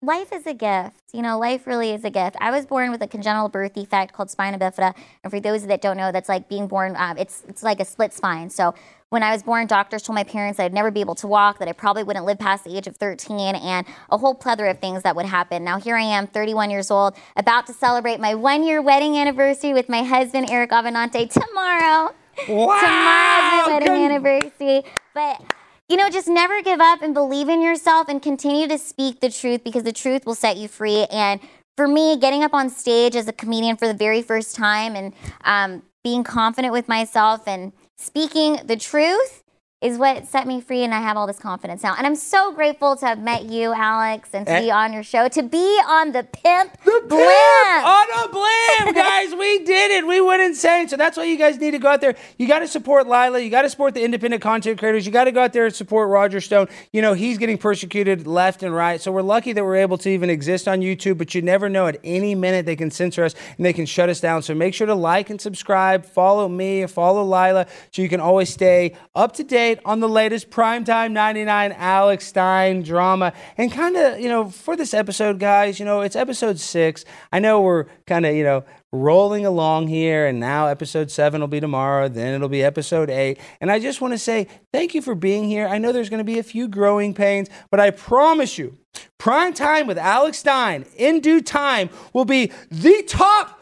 [0.00, 1.00] life is a gift.
[1.12, 2.36] You know, life really is a gift.
[2.40, 5.80] I was born with a congenital birth defect called spina bifida, and for those that
[5.80, 6.94] don't know, that's like being born.
[6.96, 8.50] Um, it's it's like a split spine.
[8.50, 8.74] So
[9.14, 11.68] when I was born, doctors told my parents I'd never be able to walk, that
[11.68, 15.04] I probably wouldn't live past the age of 13, and a whole plethora of things
[15.04, 15.62] that would happen.
[15.62, 19.88] Now here I am, 31 years old, about to celebrate my one-year wedding anniversary with
[19.88, 22.12] my husband Eric Avenante tomorrow.
[22.48, 22.80] Wow!
[22.80, 24.82] Tomorrow's my wedding Con- anniversary.
[25.14, 25.54] But
[25.88, 29.30] you know, just never give up and believe in yourself and continue to speak the
[29.30, 31.04] truth because the truth will set you free.
[31.04, 31.40] And
[31.76, 35.12] for me, getting up on stage as a comedian for the very first time and
[35.44, 39.43] um, being confident with myself and speaking the truth
[39.84, 41.94] is what set me free, and I have all this confidence now.
[41.98, 45.02] And I'm so grateful to have met you, Alex, and to And- be on your
[45.02, 47.08] show, to be on the Pimp Blimp!
[47.10, 47.86] Blimp.
[47.86, 49.34] On a blimp, guys.
[49.34, 50.06] We did it.
[50.06, 50.88] We went insane.
[50.88, 52.14] So that's why you guys need to go out there.
[52.38, 53.38] You got to support Lila.
[53.40, 55.04] You got to support the independent content creators.
[55.04, 56.68] You got to go out there and support Roger Stone.
[56.92, 59.00] You know, he's getting persecuted left and right.
[59.02, 61.86] So we're lucky that we're able to even exist on YouTube, but you never know
[61.88, 64.42] at any minute they can censor us and they can shut us down.
[64.42, 66.06] So make sure to like and subscribe.
[66.06, 70.50] Follow me, follow Lila, so you can always stay up to date on the latest
[70.50, 73.32] Primetime 99 Alex Stein drama.
[73.56, 77.04] And kind of, you know, for this episode, guys, you know, it's episode six.
[77.32, 81.48] I know we're kind of, you know, rolling along here, and now episode seven will
[81.48, 83.38] be tomorrow, then it'll be episode eight.
[83.60, 85.66] And I just want to say thank you for being here.
[85.66, 88.78] I know there's going to be a few growing pains, but I promise you,
[89.18, 93.53] Prime Time with Alex Stein in due time will be the top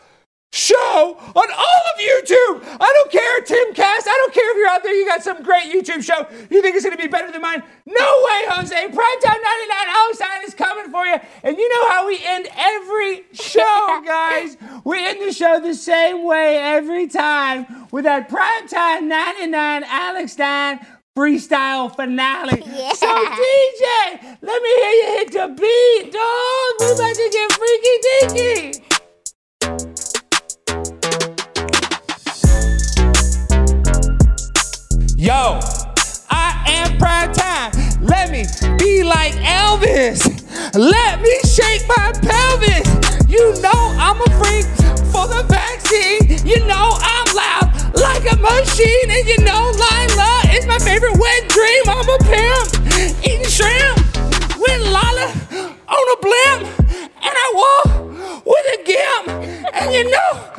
[0.53, 2.77] show on all of YouTube.
[2.79, 4.07] I don't care, Timcast.
[4.07, 6.27] I don't care if you're out there, you got some great YouTube show.
[6.51, 7.63] You think it's going to be better than mine?
[7.87, 8.77] No way, Jose.
[8.77, 9.43] Primetime 99
[9.89, 11.17] Alex Stein is coming for you.
[11.43, 14.59] And you know how we end every show, guys?
[14.85, 20.87] We end the show the same way every time with that Primetime 99 Alex Stein
[21.17, 22.63] freestyle finale.
[23.03, 26.73] So DJ, let me hear you hit the beat, dog.
[26.79, 29.02] We about to get freaky deaky.
[35.23, 35.61] Yo,
[36.31, 37.71] I am prime time.
[38.01, 38.43] Let me
[38.77, 40.19] be like Elvis.
[40.75, 42.83] Let me shake my pelvis.
[43.31, 43.71] You know
[44.03, 44.67] I'm a freak
[45.15, 46.45] for the vaccine.
[46.45, 49.11] You know I'm loud like a machine.
[49.15, 51.85] And you know Lila is my favorite wet dream.
[51.87, 53.99] I'm a pimp eating shrimp
[54.59, 55.31] with Lila
[55.87, 56.67] on a blimp.
[57.23, 59.29] And I walk with a gimp.
[59.73, 60.52] And you know